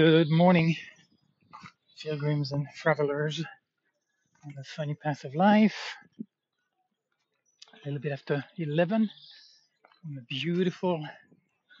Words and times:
Good 0.00 0.30
morning, 0.30 0.76
pilgrims 2.00 2.52
and 2.52 2.68
travelers 2.76 3.42
on 4.44 4.54
the 4.56 4.62
funny 4.62 4.94
path 4.94 5.24
of 5.24 5.34
life. 5.34 5.74
A 7.74 7.78
little 7.84 7.98
bit 7.98 8.12
after 8.12 8.44
11 8.56 9.10
on 10.06 10.16
a 10.16 10.20
beautiful, 10.30 11.04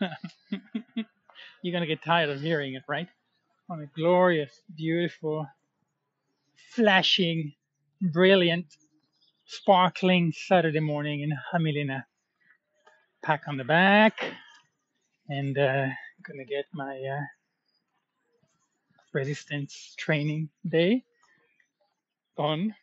you're 1.62 1.72
going 1.72 1.80
to 1.80 1.86
get 1.86 2.02
tired 2.02 2.30
of 2.30 2.40
hearing 2.40 2.74
it, 2.74 2.82
right? 2.88 3.06
On 3.70 3.80
a 3.82 3.86
glorious, 3.94 4.50
beautiful, 4.76 5.46
flashing, 6.74 7.52
brilliant, 8.02 8.66
sparkling 9.46 10.32
Saturday 10.34 10.80
morning 10.80 11.20
in 11.20 11.32
Jamilena. 11.54 12.02
Pack 13.22 13.42
on 13.46 13.58
the 13.58 13.64
back 13.64 14.24
and 15.28 15.56
uh, 15.56 15.86
to 16.26 16.44
get 16.44 16.64
my 16.74 16.96
uh, 16.96 17.37
resistance 19.12 19.94
training 19.98 20.48
day 20.68 21.04
on. 22.36 22.74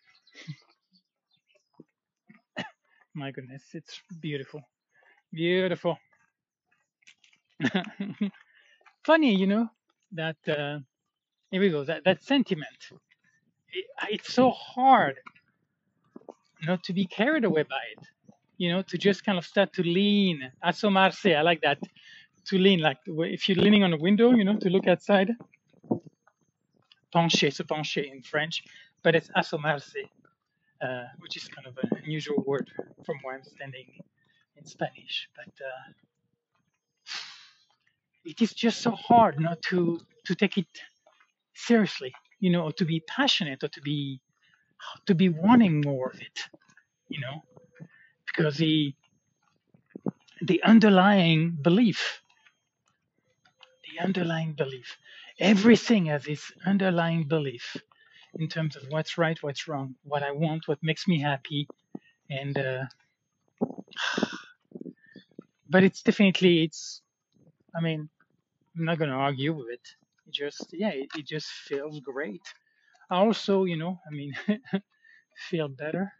My 3.15 3.31
goodness, 3.31 3.63
it's 3.73 4.01
beautiful. 4.21 4.61
Beautiful. 5.33 5.97
Funny, 9.05 9.35
you 9.35 9.47
know, 9.47 9.69
that, 10.13 10.37
uh, 10.47 10.79
here 11.51 11.61
we 11.61 11.69
go, 11.69 11.83
that, 11.83 12.03
that 12.05 12.23
sentiment. 12.23 12.89
It, 13.73 13.85
it's 14.09 14.33
so 14.33 14.51
hard 14.51 15.15
not 16.63 16.83
to 16.85 16.93
be 16.93 17.05
carried 17.05 17.45
away 17.45 17.63
by 17.63 17.81
it, 17.97 18.07
you 18.57 18.71
know, 18.71 18.81
to 18.83 18.97
just 18.97 19.23
kind 19.25 19.37
of 19.37 19.45
start 19.45 19.73
to 19.73 19.83
lean. 19.83 20.51
Asomarse, 20.65 21.35
I 21.35 21.41
like 21.41 21.61
that. 21.61 21.79
To 22.47 22.57
lean, 22.57 22.79
like 22.79 22.97
if 23.07 23.49
you're 23.49 23.57
leaning 23.57 23.83
on 23.83 23.93
a 23.93 23.97
window, 23.97 24.31
you 24.33 24.43
know, 24.43 24.57
to 24.57 24.69
look 24.69 24.87
outside. 24.87 25.31
Pencher, 27.15 27.51
se 27.53 27.63
pencher 27.63 28.03
in 28.11 28.21
French, 28.21 28.63
but 29.03 29.15
it's 29.15 29.29
asomarse, 29.37 29.95
uh, 30.83 31.05
which 31.19 31.37
is 31.37 31.47
kind 31.47 31.67
of 31.67 31.77
an 31.83 31.89
unusual 32.03 32.43
word 32.45 32.69
from 33.05 33.17
where 33.23 33.35
I'm 33.37 33.43
standing 33.43 33.87
in 34.57 34.65
Spanish. 34.65 35.29
But 35.35 35.53
uh, 35.65 35.93
it 38.25 38.41
is 38.41 38.53
just 38.53 38.81
so 38.81 38.91
hard 38.91 39.39
not 39.39 39.61
to 39.69 39.99
to 40.25 40.35
take 40.35 40.57
it 40.57 40.67
seriously, 41.55 42.13
you 42.39 42.51
know, 42.51 42.71
to 42.71 42.85
be 42.85 43.01
passionate 43.07 43.63
or 43.63 43.69
to 43.69 43.81
be 43.81 44.21
to 45.07 45.15
be 45.15 45.29
wanting 45.29 45.81
more 45.81 46.09
of 46.09 46.21
it, 46.21 46.39
you 47.09 47.21
know, 47.21 47.43
because 48.27 48.57
the 48.57 48.93
the 50.41 50.61
underlying 50.63 51.57
belief, 51.61 52.21
the 53.89 54.03
underlying 54.03 54.53
belief, 54.53 54.97
everything 55.39 56.07
has 56.07 56.23
this 56.25 56.51
underlying 56.65 57.27
belief 57.27 57.77
in 58.39 58.47
terms 58.49 58.75
of 58.75 58.83
what's 58.89 59.17
right, 59.17 59.41
what's 59.43 59.67
wrong, 59.67 59.95
what 60.03 60.23
I 60.23 60.31
want, 60.31 60.67
what 60.67 60.83
makes 60.83 61.07
me 61.07 61.19
happy, 61.21 61.67
and 62.29 62.57
uh, 62.57 62.85
but 65.69 65.83
it's 65.83 66.01
definitely 66.01 66.63
it's. 66.63 67.01
I 67.75 67.81
mean, 67.81 68.09
I'm 68.77 68.85
not 68.85 68.99
gonna 68.99 69.17
argue 69.17 69.53
with 69.53 69.67
it. 69.71 69.87
It 70.27 70.33
just 70.33 70.67
yeah, 70.73 70.89
it, 70.91 71.09
it 71.17 71.27
just 71.27 71.47
feels 71.47 71.99
great. 72.01 72.43
I 73.11 73.17
also, 73.17 73.65
you 73.65 73.77
know, 73.77 73.99
I 74.07 74.11
mean, 74.11 74.35
feel 75.49 75.67
better 75.69 76.13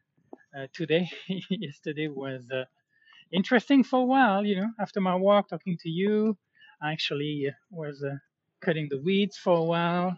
uh, 0.58 0.68
today. 0.74 1.10
Yesterday 1.50 2.08
was 2.10 2.44
uh, 2.52 2.66
interesting 3.32 3.84
for 3.84 4.02
a 4.02 4.06
while, 4.06 4.46
you 4.46 4.58
know. 4.62 4.70
After 4.80 5.02
my 5.02 5.16
walk, 5.16 5.50
talking 5.50 5.78
to 5.84 5.90
you, 5.90 6.38
I 6.82 6.94
actually 6.94 7.48
uh, 7.50 7.54
was 7.72 8.04
uh, 8.04 8.18
cutting 8.62 8.88
the 8.90 9.00
weeds 9.00 9.38
for 9.38 9.58
a 9.58 9.64
while, 9.64 10.18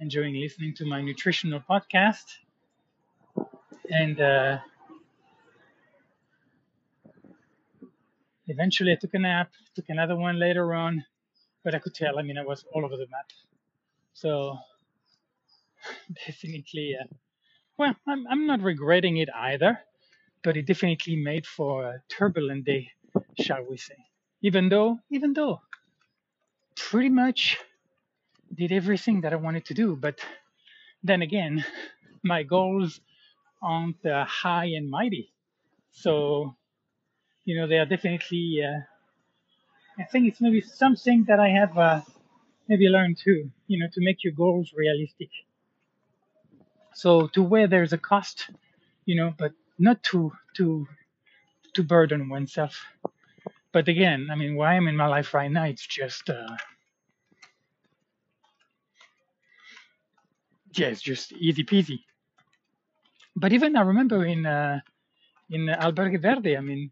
enjoying 0.00 0.34
listening 0.34 0.74
to 0.74 0.86
my 0.86 1.00
nutritional 1.00 1.60
podcast, 1.60 2.24
and 3.90 4.20
uh, 4.20 4.58
eventually 8.46 8.92
I 8.92 8.96
took 8.96 9.14
a 9.14 9.18
nap. 9.18 9.50
Took 9.74 9.88
another 9.88 10.16
one 10.16 10.38
later 10.38 10.74
on, 10.74 11.04
but 11.64 11.74
I 11.74 11.78
could 11.78 11.94
tell. 11.94 12.18
I 12.18 12.22
mean, 12.22 12.38
I 12.38 12.44
was 12.44 12.64
all 12.72 12.84
over 12.84 12.96
the 12.96 13.06
map. 13.10 13.30
So 14.14 14.58
definitely, 16.26 16.96
uh, 17.00 17.06
well, 17.78 17.94
I'm 18.06 18.26
I'm 18.28 18.46
not 18.46 18.60
regretting 18.62 19.18
it 19.18 19.28
either, 19.34 19.78
but 20.42 20.56
it 20.56 20.66
definitely 20.66 21.16
made 21.16 21.46
for 21.46 21.84
a 21.84 22.02
turbulent 22.08 22.64
day, 22.64 22.90
shall 23.40 23.64
we 23.68 23.76
say? 23.76 23.96
Even 24.42 24.68
though, 24.68 24.98
even 25.10 25.32
though, 25.32 25.60
pretty 26.76 27.08
much 27.10 27.58
did 28.54 28.72
everything 28.72 29.22
that 29.22 29.32
I 29.32 29.36
wanted 29.36 29.64
to 29.66 29.74
do, 29.74 29.96
but 29.96 30.20
then 31.02 31.22
again, 31.22 31.64
my 32.22 32.42
goals 32.44 33.00
aren't 33.62 34.04
uh, 34.06 34.24
high 34.26 34.66
and 34.66 34.90
mighty. 34.90 35.32
So, 35.92 36.56
you 37.44 37.56
know, 37.56 37.66
they 37.68 37.78
are 37.78 37.86
definitely, 37.86 38.60
uh, 38.64 38.80
I 39.98 40.04
think 40.04 40.28
it's 40.28 40.40
maybe 40.40 40.60
something 40.60 41.24
that 41.28 41.40
I 41.40 41.48
have 41.50 41.78
uh, 41.78 42.00
maybe 42.68 42.88
learned 42.88 43.18
too, 43.18 43.50
you 43.68 43.78
know, 43.80 43.88
to 43.92 44.00
make 44.02 44.24
your 44.24 44.34
goals 44.34 44.72
realistic. 44.76 45.30
So 46.94 47.28
to 47.28 47.42
where 47.42 47.66
there's 47.68 47.92
a 47.92 47.98
cost, 47.98 48.50
you 49.06 49.16
know, 49.16 49.34
but 49.38 49.52
not 49.78 50.02
to, 50.04 50.32
to, 50.56 50.86
to 51.74 51.82
burden 51.82 52.28
oneself. 52.28 52.84
But 53.72 53.88
again, 53.88 54.28
I 54.30 54.34
mean, 54.34 54.56
where 54.56 54.68
I 54.68 54.74
am 54.76 54.86
in 54.86 54.96
my 54.96 55.06
life 55.06 55.32
right 55.34 55.50
now, 55.50 55.64
it's 55.64 55.86
just, 55.86 56.28
uh, 56.28 56.56
yeah, 60.74 60.88
it's 60.88 61.00
just 61.02 61.32
easy 61.32 61.64
peasy. 61.64 62.00
But 63.34 63.52
even 63.52 63.76
I 63.76 63.82
remember 63.82 64.24
in, 64.26 64.44
uh, 64.44 64.80
in 65.50 65.66
Albergue 65.66 66.20
Verde, 66.20 66.56
I 66.56 66.60
mean, 66.60 66.90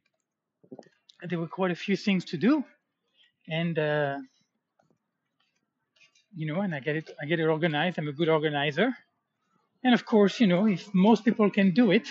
there 1.29 1.39
were 1.39 1.49
quite 1.49 1.71
a 1.71 1.75
few 1.75 1.97
things 1.97 2.25
to 2.27 2.39
do. 2.39 2.65
And, 3.49 3.79
uh, 3.79 4.19
you 6.35 6.47
know, 6.47 6.61
and 6.61 6.75
I 6.75 6.81
get 6.81 6.97
it, 6.97 7.11
I 7.21 7.27
get 7.27 7.41
it 7.41 7.47
organized. 7.47 7.99
I'm 7.99 8.09
a 8.09 8.13
good 8.13 8.29
organizer. 8.29 8.95
And 9.85 9.95
of 9.95 10.07
course, 10.07 10.41
you 10.41 10.47
know, 10.47 10.67
if 10.67 10.95
most 10.95 11.25
people 11.25 11.51
can 11.51 11.73
do 11.73 11.91
it, 11.91 12.09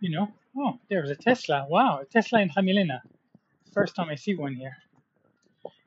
you 0.00 0.10
know, 0.10 0.28
oh, 0.58 0.78
there's 0.90 1.10
a 1.10 1.16
Tesla. 1.16 1.66
Wow, 1.68 2.00
a 2.00 2.04
Tesla 2.04 2.40
in 2.40 2.50
Jamilena. 2.50 3.00
First 3.74 3.96
time 3.96 4.08
I 4.10 4.16
see 4.16 4.36
one 4.36 4.54
here. 4.54 4.76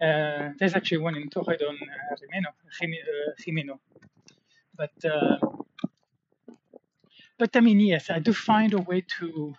Uh, 0.02 0.54
there's 0.60 0.76
actually 0.76 1.00
one 1.00 1.16
in 1.16 1.30
Torredon, 1.30 1.76
uh, 1.76 2.16
Jimeno, 2.22 2.52
uh. 3.48 3.80
But, 4.78 5.06
uh, 5.06 5.38
but 7.40 7.56
I 7.56 7.62
mean, 7.62 7.80
yes, 7.80 8.10
I 8.10 8.20
do 8.20 8.34
find 8.34 8.74
a 8.74 8.80
way 8.82 9.04
to 9.20 9.56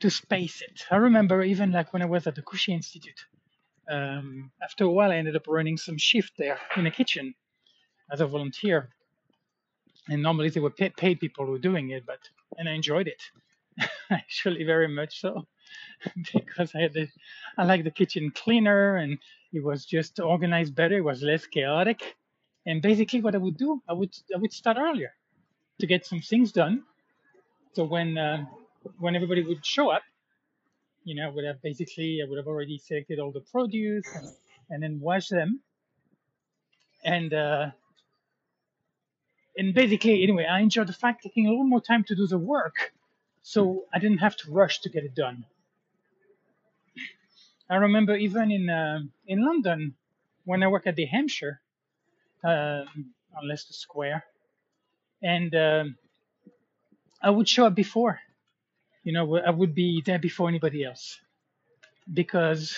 to 0.00 0.10
space 0.10 0.62
it. 0.62 0.84
I 0.90 0.96
remember 0.96 1.42
even 1.42 1.72
like 1.72 1.92
when 1.92 2.02
I 2.02 2.06
was 2.06 2.26
at 2.26 2.34
the 2.34 2.42
Kushi 2.42 2.70
Institute. 2.74 3.24
Um, 3.90 4.52
after 4.62 4.84
a 4.84 4.90
while, 4.90 5.10
I 5.12 5.16
ended 5.16 5.36
up 5.36 5.46
running 5.48 5.76
some 5.76 5.98
shift 5.98 6.34
there 6.38 6.58
in 6.76 6.86
a 6.86 6.90
kitchen 6.90 7.34
as 8.12 8.20
a 8.20 8.26
volunteer. 8.26 8.90
And 10.08 10.22
normally 10.22 10.50
they 10.50 10.60
were 10.60 10.70
pa- 10.70 10.90
paid 10.96 11.20
people 11.20 11.46
who 11.46 11.52
were 11.52 11.58
doing 11.58 11.90
it, 11.90 12.06
but 12.06 12.20
and 12.58 12.68
I 12.68 12.72
enjoyed 12.72 13.08
it 13.08 13.22
actually 14.10 14.64
very 14.64 14.88
much 14.88 15.20
so 15.20 15.46
because 16.32 16.74
I 16.74 16.88
the, 16.88 17.08
I 17.56 17.64
like 17.64 17.84
the 17.84 17.90
kitchen 17.90 18.30
cleaner 18.34 18.96
and 18.96 19.18
it 19.52 19.64
was 19.64 19.84
just 19.84 20.20
organized 20.20 20.74
better. 20.74 20.98
It 20.98 21.04
was 21.04 21.22
less 21.22 21.46
chaotic. 21.46 22.16
And 22.66 22.82
basically, 22.82 23.20
what 23.20 23.34
I 23.34 23.38
would 23.38 23.56
do, 23.56 23.82
I 23.88 23.92
would 23.94 24.14
I 24.34 24.38
would 24.38 24.52
start 24.52 24.76
earlier 24.78 25.12
to 25.80 25.86
get 25.86 26.06
some 26.06 26.20
things 26.20 26.52
done. 26.52 26.82
So 27.74 27.84
when 27.84 28.18
uh, 28.18 28.44
when 28.98 29.16
everybody 29.16 29.42
would 29.42 29.64
show 29.64 29.90
up, 29.90 30.02
you 31.04 31.14
know, 31.14 31.26
I 31.26 31.30
would 31.30 31.44
have 31.44 31.62
basically 31.62 32.20
I 32.22 32.28
would 32.28 32.36
have 32.36 32.46
already 32.46 32.78
selected 32.78 33.18
all 33.18 33.32
the 33.32 33.40
produce 33.40 34.06
and, 34.14 34.28
and 34.70 34.82
then 34.82 35.00
wash 35.00 35.28
them. 35.28 35.60
And 37.04 37.32
uh, 37.32 37.70
and 39.56 39.74
basically, 39.74 40.22
anyway, 40.22 40.44
I 40.44 40.60
enjoyed 40.60 40.88
the 40.88 40.92
fact 40.92 41.22
taking 41.22 41.46
a 41.46 41.50
little 41.50 41.64
more 41.64 41.80
time 41.80 42.04
to 42.04 42.14
do 42.14 42.26
the 42.26 42.38
work, 42.38 42.92
so 43.42 43.84
I 43.92 43.98
didn't 43.98 44.18
have 44.18 44.36
to 44.38 44.52
rush 44.52 44.80
to 44.82 44.88
get 44.88 45.04
it 45.04 45.14
done. 45.14 45.44
I 47.70 47.76
remember 47.76 48.16
even 48.16 48.50
in 48.50 48.70
uh, 48.70 49.00
in 49.26 49.44
London 49.44 49.94
when 50.44 50.62
I 50.62 50.68
worked 50.68 50.86
at 50.86 50.96
the 50.96 51.06
Hampshire 51.06 51.60
um 52.44 53.12
on 53.36 53.48
Leicester 53.48 53.74
Square, 53.74 54.24
and 55.22 55.54
um 55.54 55.96
I 57.22 57.30
would 57.30 57.48
show 57.48 57.66
up 57.66 57.74
before. 57.74 58.20
You 59.04 59.12
know, 59.12 59.38
I 59.38 59.50
would 59.50 59.74
be 59.74 60.02
there 60.04 60.18
before 60.18 60.48
anybody 60.48 60.84
else 60.84 61.20
because 62.12 62.76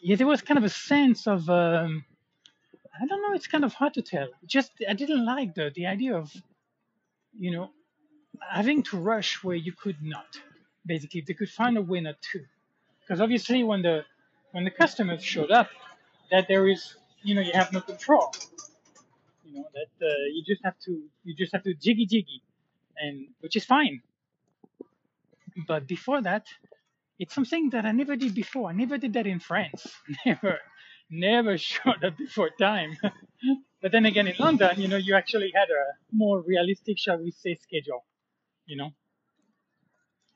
yeah, 0.00 0.16
there 0.16 0.26
was 0.26 0.42
kind 0.42 0.58
of 0.58 0.64
a 0.64 0.68
sense 0.70 1.26
of 1.26 1.48
um, 1.50 2.04
I 3.00 3.06
don't 3.06 3.22
know. 3.22 3.34
It's 3.34 3.46
kind 3.46 3.64
of 3.64 3.74
hard 3.74 3.94
to 3.94 4.02
tell. 4.02 4.28
Just 4.46 4.72
I 4.88 4.94
didn't 4.94 5.24
like 5.24 5.54
the 5.54 5.70
the 5.74 5.86
idea 5.86 6.16
of 6.16 6.32
you 7.38 7.50
know 7.52 7.70
having 8.50 8.82
to 8.84 8.98
rush 8.98 9.44
where 9.44 9.56
you 9.56 9.72
could 9.72 10.02
not. 10.02 10.26
Basically, 10.86 11.22
they 11.26 11.34
could 11.34 11.50
find 11.50 11.76
a 11.76 11.82
winner 11.82 12.10
not 12.10 12.22
to, 12.32 12.40
because 13.10 13.20
obviously 13.20 13.64
when 13.64 13.82
the 13.82 14.04
when 14.52 14.62
the 14.62 14.70
customers 14.70 15.24
showed 15.24 15.50
up, 15.50 15.68
that 16.30 16.46
there 16.46 16.68
is, 16.68 16.94
you 17.24 17.34
know, 17.34 17.40
you 17.40 17.50
have 17.52 17.72
no 17.72 17.80
control. 17.80 18.32
You 19.44 19.54
know 19.54 19.64
that 19.74 20.06
uh, 20.06 20.14
you 20.32 20.44
just 20.46 20.62
have 20.62 20.78
to 20.86 21.02
you 21.24 21.34
just 21.34 21.52
have 21.52 21.64
to 21.64 21.74
jiggy 21.74 22.06
jiggy, 22.06 22.40
and 22.96 23.26
which 23.40 23.56
is 23.56 23.64
fine. 23.64 24.00
But 25.66 25.88
before 25.88 26.22
that, 26.22 26.46
it's 27.18 27.34
something 27.34 27.70
that 27.70 27.84
I 27.84 27.90
never 27.90 28.14
did 28.14 28.32
before. 28.32 28.70
I 28.70 28.74
never 28.74 28.96
did 28.96 29.14
that 29.14 29.26
in 29.26 29.40
France. 29.40 29.88
Never, 30.24 30.58
never 31.10 31.58
showed 31.58 32.04
up 32.04 32.16
before 32.16 32.50
time. 32.60 32.96
but 33.82 33.90
then 33.90 34.06
again, 34.06 34.28
in 34.28 34.36
London, 34.38 34.80
you 34.80 34.86
know, 34.86 34.96
you 34.96 35.16
actually 35.16 35.50
had 35.52 35.68
a 35.68 35.82
more 36.12 36.40
realistic, 36.46 36.96
shall 36.98 37.18
we 37.18 37.32
say, 37.32 37.58
schedule. 37.60 38.04
You 38.66 38.76
know, 38.76 38.90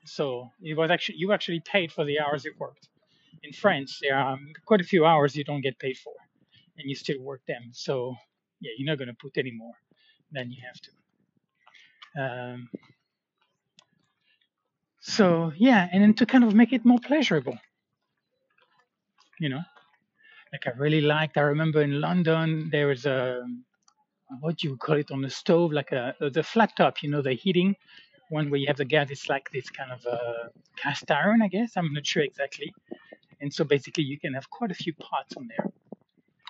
so 0.05 0.49
it 0.61 0.77
was 0.77 0.91
actually 0.91 1.17
you 1.17 1.33
actually 1.33 1.59
paid 1.59 1.91
for 1.91 2.05
the 2.05 2.19
hours 2.19 2.45
you 2.45 2.53
worked. 2.57 2.87
In 3.43 3.53
France, 3.53 3.99
there 4.01 4.15
are 4.17 4.37
quite 4.65 4.81
a 4.81 4.83
few 4.83 5.05
hours 5.05 5.35
you 5.35 5.43
don't 5.43 5.61
get 5.61 5.77
paid 5.79 5.97
for, 5.97 6.13
and 6.77 6.89
you 6.89 6.95
still 6.95 7.21
work 7.21 7.41
them. 7.47 7.69
So 7.71 8.15
yeah, 8.61 8.71
you're 8.77 8.87
not 8.87 8.97
going 8.97 9.09
to 9.09 9.13
put 9.13 9.37
any 9.37 9.51
more 9.51 9.73
than 10.31 10.51
you 10.51 10.57
have 10.65 10.81
to. 10.81 10.91
Um, 12.23 12.69
so 15.01 15.51
yeah, 15.57 15.87
and 15.91 16.01
then 16.01 16.13
to 16.15 16.25
kind 16.25 16.43
of 16.43 16.53
make 16.55 16.73
it 16.73 16.85
more 16.85 16.99
pleasurable, 16.99 17.57
you 19.39 19.49
know, 19.49 19.61
like 20.51 20.65
I 20.67 20.77
really 20.77 21.01
liked. 21.01 21.37
I 21.37 21.41
remember 21.41 21.81
in 21.81 21.99
London 21.99 22.69
there 22.71 22.87
was 22.87 23.05
a 23.05 23.45
what 24.39 24.57
do 24.57 24.67
you 24.67 24.77
call 24.77 24.95
it 24.95 25.11
on 25.11 25.21
the 25.21 25.29
stove, 25.29 25.71
like 25.71 25.91
a 25.91 26.15
the 26.19 26.43
flat 26.43 26.75
top, 26.75 27.03
you 27.03 27.09
know, 27.09 27.21
the 27.21 27.33
heating 27.33 27.75
one 28.29 28.49
where 28.49 28.59
you 28.59 28.67
have 28.67 28.77
the 28.77 28.85
gas. 28.85 29.11
It's 29.11 29.29
like 29.29 29.49
this 29.51 29.69
kind 29.69 29.91
of 29.91 30.05
uh, 30.05 30.49
cast 30.75 31.09
iron, 31.11 31.41
I 31.41 31.47
guess. 31.47 31.77
I'm 31.77 31.93
not 31.93 32.05
sure 32.05 32.23
exactly. 32.23 32.73
And 33.41 33.53
so 33.53 33.63
basically, 33.63 34.03
you 34.03 34.19
can 34.19 34.33
have 34.33 34.49
quite 34.49 34.71
a 34.71 34.75
few 34.75 34.93
pots 34.93 35.35
on 35.37 35.47
there, 35.47 35.71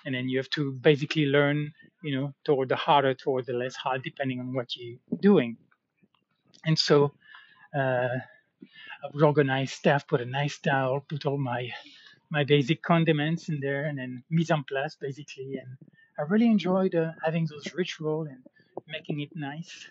and 0.04 0.14
then 0.14 0.28
you 0.28 0.38
have 0.38 0.50
to 0.50 0.72
basically 0.72 1.26
learn, 1.26 1.72
you 2.02 2.16
know, 2.16 2.34
toward 2.44 2.68
the 2.68 2.76
harder, 2.76 3.14
toward 3.14 3.46
the 3.46 3.52
less 3.52 3.74
hard, 3.74 4.02
depending 4.02 4.40
on 4.40 4.54
what 4.54 4.76
you're 4.76 4.98
doing. 5.20 5.56
And 6.64 6.78
so. 6.78 7.12
Uh, 7.76 8.18
I 9.04 9.08
would 9.12 9.22
organize 9.22 9.72
stuff, 9.72 10.06
put 10.08 10.20
a 10.20 10.24
nice 10.24 10.58
towel, 10.58 11.00
put 11.00 11.26
all 11.26 11.38
my 11.38 11.70
my 12.30 12.42
basic 12.44 12.82
condiments 12.82 13.48
in 13.48 13.60
there, 13.60 13.84
and 13.84 13.98
then 13.98 14.24
mise 14.30 14.50
en 14.50 14.64
place 14.64 14.96
basically. 15.00 15.58
And 15.58 15.76
I 16.18 16.22
really 16.22 16.46
enjoyed 16.46 16.94
uh, 16.94 17.12
having 17.24 17.46
those 17.46 17.72
ritual 17.74 18.22
and 18.22 18.42
making 18.88 19.20
it 19.20 19.30
nice. 19.36 19.88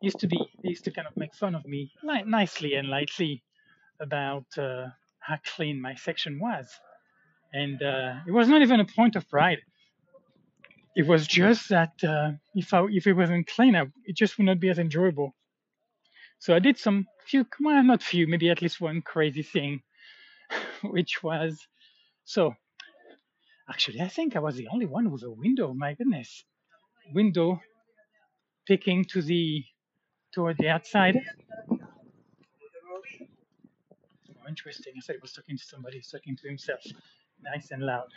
Used 0.00 0.20
to 0.20 0.28
be 0.28 0.38
used 0.62 0.84
to 0.84 0.90
kind 0.92 1.08
of 1.08 1.16
make 1.16 1.34
fun 1.34 1.54
of 1.54 1.64
me 1.66 1.92
li- 2.04 2.22
nicely 2.24 2.74
and 2.74 2.88
lightly 2.88 3.42
about 4.00 4.46
uh, 4.56 4.88
how 5.20 5.38
clean 5.44 5.80
my 5.80 5.94
section 5.96 6.38
was, 6.38 6.68
and 7.52 7.82
uh, 7.82 8.14
it 8.26 8.30
was 8.32 8.48
not 8.48 8.62
even 8.62 8.80
a 8.80 8.84
point 8.84 9.16
of 9.16 9.28
pride. 9.28 9.58
It 10.96 11.06
was 11.06 11.26
just 11.26 11.68
that 11.70 11.92
uh, 12.04 12.32
if 12.54 12.74
I, 12.74 12.86
if 12.90 13.06
it 13.06 13.14
wasn't 13.14 13.46
clean, 13.48 13.76
I, 13.76 13.86
it 14.04 14.16
just 14.16 14.38
would 14.38 14.44
not 14.46 14.60
be 14.60 14.68
as 14.70 14.78
enjoyable. 14.78 15.34
So 16.38 16.54
I 16.54 16.60
did 16.60 16.78
some 16.78 17.06
few, 17.26 17.46
well, 17.60 17.82
not 17.82 18.02
few, 18.02 18.26
maybe 18.26 18.50
at 18.50 18.62
least 18.62 18.80
one 18.80 19.02
crazy 19.02 19.42
thing, 19.42 19.82
which 20.82 21.22
was 21.22 21.66
so. 22.24 22.54
Actually, 23.68 24.00
I 24.00 24.08
think 24.08 24.36
I 24.36 24.40
was 24.40 24.56
the 24.56 24.68
only 24.68 24.86
one 24.86 25.10
with 25.10 25.22
a 25.24 25.30
window. 25.30 25.74
My 25.74 25.94
goodness, 25.94 26.44
window 27.12 27.60
picking 28.66 29.04
to 29.06 29.22
the 29.22 29.64
toward 30.34 30.56
the 30.58 30.68
outside. 30.68 31.16
Oh, 34.30 34.48
interesting. 34.48 34.94
I 34.96 35.00
said 35.00 35.16
he 35.16 35.20
was 35.22 35.32
talking 35.32 35.56
to 35.58 35.64
somebody, 35.64 35.98
he's 35.98 36.10
talking 36.10 36.36
to 36.36 36.48
himself, 36.48 36.80
nice 37.42 37.70
and 37.70 37.82
loud. 37.82 38.08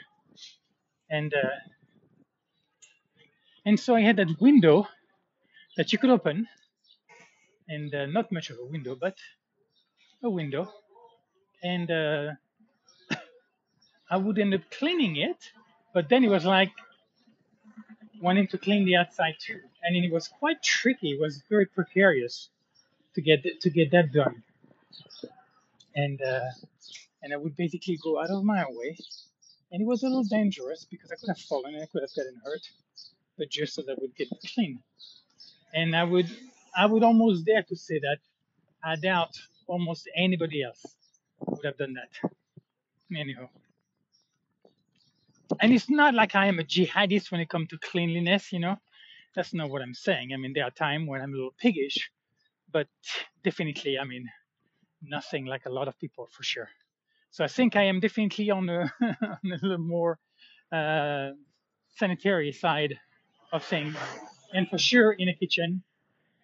And 1.10 1.34
uh, 1.34 1.58
and 3.66 3.80
so 3.80 3.96
I 3.96 4.02
had 4.02 4.18
that 4.18 4.40
window 4.40 4.88
that 5.78 5.92
you 5.92 6.00
could 6.00 6.10
open, 6.10 6.48
and 7.68 7.94
uh, 7.94 8.06
not 8.08 8.32
much 8.32 8.50
of 8.50 8.58
a 8.60 8.66
window, 8.66 8.96
but 8.96 9.18
a 10.24 10.30
window. 10.30 10.72
And 11.64 11.92
uh, 11.92 12.32
I 14.10 14.18
would 14.18 14.40
end 14.40 14.54
up 14.54 14.62
cleaning 14.72 15.16
it, 15.18 15.38
but 15.94 16.10
then 16.10 16.24
it 16.24 16.30
was 16.30 16.46
like 16.46 16.72
wanting 18.22 18.48
to 18.48 18.58
clean 18.58 18.86
the 18.86 18.96
outside 18.96 19.36
too, 19.40 19.60
and 19.84 19.96
it 19.96 20.12
was 20.12 20.28
quite 20.28 20.62
tricky. 20.64 21.12
It 21.12 21.22
was 21.22 21.44
very 21.50 21.66
precarious 21.66 22.50
to 23.16 23.22
get 23.22 23.44
to 23.62 23.70
get 23.70 23.92
that 23.92 24.12
done, 24.12 24.44
and 25.96 26.22
uh, 26.22 26.50
and 27.24 27.34
I 27.34 27.38
would 27.38 27.56
basically 27.56 27.98
go 28.04 28.20
out 28.22 28.30
of 28.30 28.44
my 28.44 28.66
way, 28.70 28.98
and 29.72 29.82
it 29.82 29.86
was 29.86 30.04
a 30.04 30.08
little 30.08 30.24
dangerous 30.24 30.86
because 30.90 31.12
I 31.12 31.16
could 31.16 31.30
have 31.30 31.40
fallen 31.40 31.74
and 31.76 31.84
I 31.84 31.88
could 31.88 32.02
have 32.02 32.16
gotten 32.16 32.42
hurt, 32.44 32.70
but 33.38 33.50
just 33.50 33.74
so 33.76 33.82
that 33.84 33.94
I 33.94 33.96
would 34.02 34.16
get 34.16 34.30
clean, 34.54 34.80
and 35.74 35.96
I 35.96 36.04
would 36.04 36.30
I 36.76 36.86
would 36.86 37.04
almost 37.04 37.46
dare 37.46 37.64
to 37.64 37.76
say 37.76 38.00
that 38.00 38.18
I 38.84 38.96
doubt 38.96 39.38
almost 39.68 40.10
anybody 40.16 40.64
else 40.64 40.86
would 41.48 41.66
have 41.66 41.78
done 41.78 41.94
that. 41.96 42.32
Anyhow. 43.16 43.50
And 45.60 45.74
it's 45.74 45.90
not 45.90 46.14
like 46.14 46.36
I 46.36 46.48
am 46.48 46.60
a 46.60 46.64
jihadist 46.64 47.32
when 47.32 47.42
it 47.42 47.50
comes 47.50 47.70
to 47.70 47.78
cleanliness, 47.78 48.54
you 48.54 48.60
know. 48.60 48.78
That's 49.36 49.54
not 49.54 49.70
what 49.70 49.82
I'm 49.82 49.94
saying. 49.94 50.34
I 50.34 50.38
mean, 50.38 50.54
there 50.54 50.66
are 50.66 50.72
times 50.72 51.08
when 51.08 51.22
I'm 51.22 51.34
a 51.34 51.36
little 51.36 51.54
piggish, 51.58 52.12
but 52.72 52.88
definitely, 53.44 53.98
I 53.98 54.04
mean, 54.04 54.28
nothing 55.02 55.46
like 55.46 55.66
a 55.66 55.70
lot 55.70 55.88
of 55.88 55.98
people 56.00 56.28
for 56.32 56.44
sure. 56.44 56.70
So 57.32 57.44
I 57.44 57.48
think 57.48 57.76
I 57.76 57.84
am 57.84 58.00
definitely 58.02 58.50
on 58.52 58.70
a, 58.70 58.94
on 59.02 59.52
a 59.52 59.58
little 59.62 59.78
more 59.78 60.20
uh, 60.72 61.30
sanitary 61.98 62.52
side 62.52 63.00
of 63.54 63.64
things. 63.64 63.96
And 64.54 64.68
for 64.70 64.78
sure, 64.78 65.14
in 65.14 65.30
a 65.30 65.34
kitchen, 65.34 65.84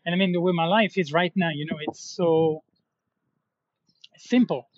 and 0.05 0.15
I 0.15 0.17
mean, 0.17 0.31
the 0.31 0.39
way 0.39 0.53
my 0.53 0.65
life 0.65 0.97
is 0.97 1.11
right 1.11 1.33
now, 1.35 1.49
you 1.53 1.65
know, 1.65 1.77
it's 1.81 1.99
so 1.99 2.63
simple. 4.17 4.69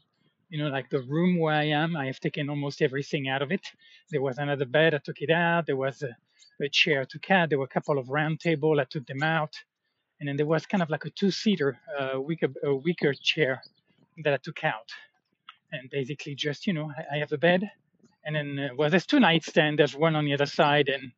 You 0.50 0.64
know, 0.64 0.70
like 0.70 0.90
the 0.90 1.02
room 1.02 1.40
where 1.40 1.54
I 1.54 1.66
am, 1.66 1.96
I 1.96 2.08
have 2.08 2.20
taken 2.20 2.50
almost 2.50 2.82
everything 2.82 3.30
out 3.30 3.44
of 3.44 3.52
it. 3.52 3.62
There 4.10 4.22
was 4.22 4.40
another 4.40 4.66
bed, 4.66 4.96
I 4.96 4.98
took 4.98 5.22
it 5.22 5.30
out. 5.30 5.68
There 5.68 5.78
was 5.78 6.02
a, 6.02 6.18
a 6.62 6.70
chair 6.70 7.06
to 7.06 7.20
cat. 7.20 7.50
There 7.50 7.60
were 7.60 7.66
a 7.66 7.68
couple 7.68 7.98
of 7.98 8.10
round 8.10 8.40
table, 8.40 8.80
I 8.80 8.86
took 8.86 9.06
them 9.08 9.24
out. 9.24 9.56
And 10.20 10.28
then 10.28 10.36
there 10.36 10.46
was 10.46 10.66
kind 10.66 10.84
of 10.84 10.90
like 10.90 11.06
a 11.06 11.10
two-seater, 11.10 11.80
uh, 11.98 12.20
weaker, 12.20 12.48
a 12.64 12.76
weaker 12.76 13.14
chair 13.14 13.62
that 14.24 14.34
I 14.34 14.38
took 14.38 14.64
out. 14.64 14.90
And 15.72 15.90
basically 15.90 16.36
just, 16.36 16.68
you 16.68 16.74
know, 16.74 16.92
I, 16.98 17.16
I 17.16 17.20
have 17.20 17.32
a 17.32 17.38
bed. 17.38 17.70
And 18.26 18.36
then, 18.36 18.60
uh, 18.60 18.76
well, 18.76 18.90
there's 18.90 19.06
two 19.06 19.20
nightstands. 19.20 19.78
There's 19.78 19.96
one 19.96 20.16
on 20.16 20.26
the 20.26 20.34
other 20.34 20.46
side. 20.46 20.90
And 20.90 21.12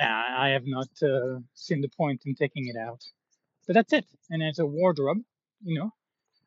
uh, 0.00 0.06
I 0.06 0.48
have 0.48 0.66
not 0.66 0.88
uh, 1.02 1.38
seen 1.54 1.80
the 1.80 1.88
point 1.88 2.22
in 2.26 2.34
taking 2.34 2.66
it 2.66 2.76
out. 2.76 3.04
But 3.66 3.74
that's 3.74 3.92
it. 3.92 4.06
And 4.30 4.42
there's 4.42 4.58
a 4.58 4.66
wardrobe, 4.66 5.18
you 5.62 5.78
know, 5.78 5.92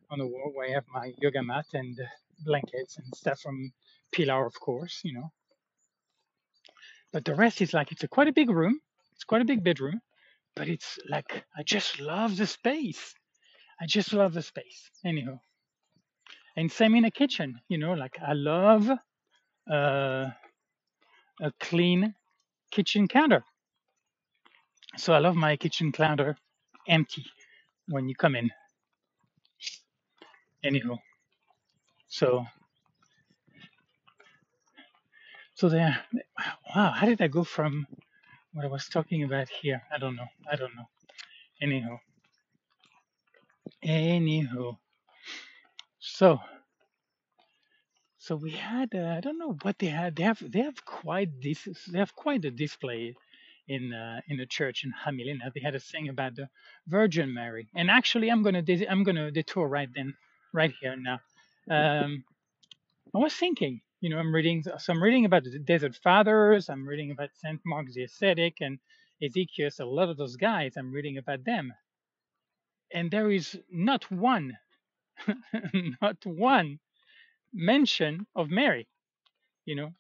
on 0.09 0.19
the 0.19 0.27
wall 0.27 0.51
where 0.53 0.67
I 0.67 0.73
have 0.73 0.85
my 0.93 1.13
yoga 1.21 1.41
mat 1.41 1.67
and 1.73 1.97
blankets 2.43 2.97
and 2.97 3.07
stuff 3.15 3.39
from 3.39 3.71
Pilar, 4.11 4.45
of 4.45 4.59
course, 4.59 4.99
you 5.03 5.13
know. 5.13 5.31
But 7.13 7.25
the 7.25 7.35
rest 7.35 7.61
is 7.61 7.73
like 7.73 7.93
it's 7.93 8.03
a 8.03 8.09
quite 8.09 8.29
a 8.29 8.33
big 8.33 8.51
room. 8.51 8.81
It's 9.15 9.25
quite 9.25 9.43
a 9.43 9.45
big 9.45 9.63
bedroom, 9.63 10.01
but 10.55 10.69
it's 10.69 10.99
like 11.09 11.45
I 11.57 11.63
just 11.63 11.99
love 12.01 12.37
the 12.37 12.47
space. 12.47 13.15
I 13.81 13.87
just 13.87 14.13
love 14.13 14.33
the 14.33 14.41
space. 14.41 14.89
Anyhow, 15.05 15.39
and 16.57 16.71
same 16.71 16.95
in 16.95 17.05
a 17.05 17.11
kitchen. 17.11 17.59
You 17.69 17.79
know, 17.79 17.93
like 17.93 18.17
I 18.25 18.33
love 18.33 18.89
uh, 19.71 20.27
a 21.41 21.51
clean 21.59 22.15
kitchen 22.71 23.07
counter. 23.07 23.43
So 24.97 25.13
I 25.13 25.19
love 25.19 25.35
my 25.35 25.57
kitchen 25.57 25.91
counter 25.91 26.37
empty 26.87 27.25
when 27.87 28.09
you 28.09 28.15
come 28.15 28.35
in. 28.35 28.51
Anyhow, 30.63 30.97
so 32.07 32.45
so 35.55 35.69
there. 35.69 35.97
Wow, 36.75 36.91
how 36.91 37.05
did 37.07 37.21
I 37.21 37.27
go 37.27 37.43
from 37.43 37.87
what 38.53 38.65
I 38.65 38.69
was 38.69 38.87
talking 38.87 39.23
about 39.23 39.49
here? 39.49 39.81
I 39.93 39.97
don't 39.97 40.15
know. 40.15 40.27
I 40.51 40.55
don't 40.55 40.75
know. 40.75 40.87
Anyhow, 41.61 41.99
anyhow. 43.83 44.77
So 45.99 46.39
so 48.17 48.35
we 48.35 48.51
had 48.51 48.95
uh, 48.95 49.15
I 49.17 49.21
don't 49.21 49.37
know 49.37 49.57
what 49.61 49.79
they 49.79 49.87
had. 49.87 50.15
They 50.15 50.23
have 50.23 50.39
they 50.51 50.61
have 50.61 50.83
quite 50.85 51.41
this 51.41 51.67
they 51.91 51.99
have 51.99 52.15
quite 52.15 52.45
a 52.45 52.51
display 52.51 53.15
in 53.67 53.93
uh, 53.93 54.21
in 54.27 54.37
the 54.37 54.45
church 54.45 54.83
in 54.83 54.93
Jamilena. 55.05 55.53
They 55.53 55.61
had 55.61 55.75
a 55.75 55.79
thing 55.79 56.09
about 56.09 56.35
the 56.35 56.49
Virgin 56.87 57.33
Mary. 57.33 57.67
And 57.75 57.89
actually, 57.91 58.29
I'm 58.29 58.43
gonna 58.43 58.61
dis- 58.61 58.85
I'm 58.89 59.03
gonna 59.03 59.31
detour 59.31 59.67
right 59.67 59.89
then, 59.95 60.15
right 60.53 60.73
here 60.81 60.95
now. 60.97 61.19
Um, 61.69 62.23
I 63.15 63.19
was 63.19 63.33
thinking, 63.35 63.81
you 64.03 64.09
know, 64.09 64.17
I'm 64.17 64.35
reading 64.35 64.61
so 64.63 64.91
I'm 64.91 65.01
reading 65.01 65.23
about 65.23 65.45
the 65.45 65.57
Desert 65.59 65.95
Fathers. 66.03 66.67
I'm 66.67 66.85
reading 66.85 67.11
about 67.11 67.29
Saint 67.35 67.61
Mark 67.65 67.87
the 67.89 68.03
Ascetic 68.03 68.55
and 68.59 68.77
Ezekiel. 69.23 69.69
A 69.79 69.85
lot 69.85 70.09
of 70.09 70.17
those 70.17 70.35
guys. 70.35 70.73
I'm 70.75 70.91
reading 70.91 71.17
about 71.17 71.45
them, 71.45 71.71
and 72.93 73.09
there 73.09 73.31
is 73.31 73.57
not 73.71 74.11
one, 74.11 74.57
not 76.01 76.17
one 76.25 76.79
mention 77.53 78.27
of 78.35 78.49
Mary. 78.49 78.89
You 79.63 79.77
know, 79.77 79.91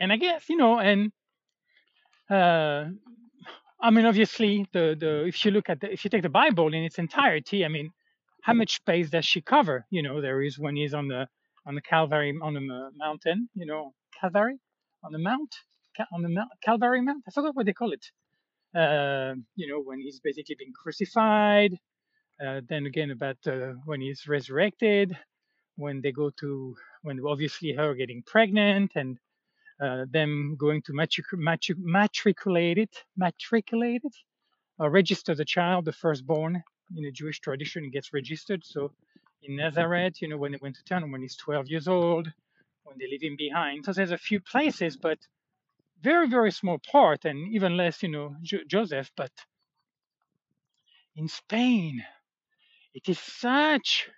and 0.00 0.12
I 0.12 0.16
guess 0.16 0.48
you 0.48 0.56
know, 0.56 0.80
and 0.80 1.12
uh, 2.28 2.86
I 3.80 3.90
mean, 3.90 4.06
obviously, 4.06 4.66
the 4.72 4.96
the 4.98 5.24
if 5.24 5.44
you 5.44 5.52
look 5.52 5.70
at 5.70 5.80
the 5.80 5.92
if 5.92 6.02
you 6.02 6.10
take 6.10 6.22
the 6.22 6.28
Bible 6.28 6.74
in 6.74 6.82
its 6.82 6.98
entirety, 6.98 7.64
I 7.64 7.68
mean, 7.68 7.90
how 8.42 8.54
much 8.54 8.74
space 8.74 9.08
does 9.10 9.24
she 9.24 9.40
cover? 9.40 9.86
You 9.88 10.02
know, 10.02 10.20
there 10.20 10.42
is 10.42 10.58
when 10.58 10.74
he's 10.74 10.94
on 10.94 11.06
the 11.06 11.28
on 11.66 11.74
the 11.74 11.82
Calvary 11.82 12.36
on 12.42 12.54
the 12.54 12.90
mountain, 12.96 13.48
you 13.54 13.66
know, 13.66 13.92
Calvary 14.20 14.58
on 15.04 15.12
the 15.12 15.18
mount 15.18 15.54
on 16.12 16.22
the 16.22 16.28
Mount, 16.28 16.50
Calvary 16.64 17.02
Mount. 17.02 17.22
I 17.28 17.30
forgot 17.30 17.54
what 17.54 17.66
they 17.66 17.72
call 17.72 17.92
it. 17.92 18.06
Uh, 18.74 19.34
you 19.54 19.68
know, 19.68 19.80
when 19.80 20.00
he's 20.00 20.20
basically 20.20 20.56
being 20.58 20.72
crucified. 20.72 21.76
Uh, 22.44 22.60
then 22.68 22.86
again, 22.86 23.10
about 23.10 23.36
uh, 23.46 23.72
when 23.84 24.00
he's 24.00 24.26
resurrected, 24.26 25.16
when 25.76 26.00
they 26.00 26.12
go 26.12 26.30
to 26.40 26.74
when 27.02 27.20
obviously 27.26 27.72
her 27.72 27.94
getting 27.94 28.22
pregnant 28.26 28.92
and 28.96 29.18
uh, 29.82 30.04
them 30.10 30.56
going 30.58 30.82
to 30.82 30.92
matric- 30.92 31.26
matric- 31.34 31.78
matriculate 31.78 32.78
it, 32.78 32.96
matriculate 33.16 34.02
it, 34.04 34.14
uh, 34.80 34.88
register 34.88 35.34
the 35.34 35.44
child, 35.44 35.84
the 35.84 35.92
firstborn 35.92 36.62
in 36.96 37.04
the 37.04 37.12
Jewish 37.12 37.40
tradition, 37.40 37.90
gets 37.90 38.12
registered. 38.12 38.64
So 38.64 38.92
in 39.42 39.56
Nazareth, 39.56 40.22
you 40.22 40.28
know, 40.28 40.38
when 40.38 40.52
they 40.52 40.58
went 40.62 40.76
to 40.76 40.84
town, 40.84 41.10
when 41.12 41.22
he's 41.22 41.36
12 41.36 41.68
years 41.68 41.88
old, 41.88 42.28
when 42.84 42.96
they 42.98 43.06
leave 43.08 43.22
him 43.22 43.36
behind. 43.36 43.84
So 43.84 43.92
there's 43.92 44.12
a 44.12 44.18
few 44.18 44.40
places, 44.40 44.96
but 44.96 45.18
very, 46.02 46.28
very 46.28 46.52
small 46.52 46.78
part, 46.90 47.24
and 47.24 47.54
even 47.54 47.76
less, 47.76 48.02
you 48.02 48.10
know, 48.10 48.36
jo- 48.42 48.64
Joseph. 48.68 49.10
But 49.16 49.32
in 51.16 51.28
Spain, 51.28 52.04
it 52.94 53.08
is 53.08 53.18
such. 53.18 54.08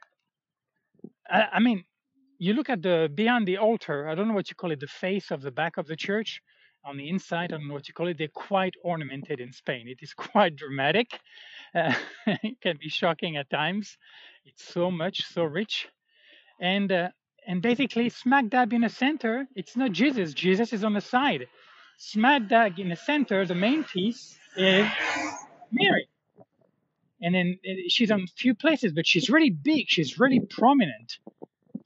I, 1.31 1.49
I 1.55 1.61
mean, 1.61 1.85
you 2.39 2.55
look 2.55 2.71
at 2.71 2.83
the 2.83 3.11
beyond 3.15 3.49
the 3.49 3.59
altar. 3.59 4.09
I 4.09 4.15
don't 4.15 4.29
know 4.29 4.35
what 4.35 4.51
you 4.51 4.57
call 4.57 4.73
it, 4.73 4.81
the 4.81 4.87
face 4.89 5.31
of 5.31 5.43
the 5.43 5.51
back 5.53 5.77
of 5.79 5.87
the 5.87 5.97
church. 5.97 6.43
On 6.85 6.99
the 6.99 7.09
inside, 7.09 7.53
I 7.53 7.57
don't 7.59 7.69
know 7.69 7.75
what 7.75 7.89
you 7.89 7.95
call 7.95 8.09
it. 8.09 8.19
They're 8.19 8.29
quite 8.29 8.75
ornamented 8.85 9.41
in 9.41 9.53
Spain. 9.53 9.89
It 9.89 10.01
is 10.03 10.15
quite 10.17 10.57
dramatic. 10.57 11.09
Uh, 11.75 11.95
it 12.27 12.61
can 12.61 12.79
be 12.79 12.89
shocking 12.89 13.37
at 13.37 13.51
times. 13.51 13.99
It's 14.45 14.65
so 14.65 14.91
much, 14.91 15.27
so 15.27 15.45
rich, 15.45 15.89
and 16.61 16.93
uh, 16.93 17.09
and 17.47 17.63
basically 17.63 18.11
smack 18.11 18.49
dab 18.49 18.73
in 18.73 18.83
the 18.83 18.89
center. 18.89 19.47
It's 19.57 19.77
not 19.77 19.93
Jesus. 19.93 20.35
Jesus 20.35 20.73
is 20.73 20.85
on 20.85 20.95
the 20.95 21.01
side. 21.01 21.49
Smack 21.99 22.49
dab 22.49 22.79
in 22.79 22.91
the 22.91 22.97
center. 22.97 23.47
The 23.47 23.55
main 23.55 23.85
piece 23.85 24.39
is 24.57 24.87
Mary, 25.73 26.09
and 27.23 27.35
then 27.35 27.59
uh, 27.69 27.73
she's 27.89 28.11
on 28.11 28.23
a 28.23 28.33
few 28.37 28.55
places, 28.55 28.93
but 28.93 29.07
she's 29.07 29.31
really 29.31 29.51
big. 29.51 29.87
She's 29.89 30.19
really 30.19 30.41
prominent 30.41 31.13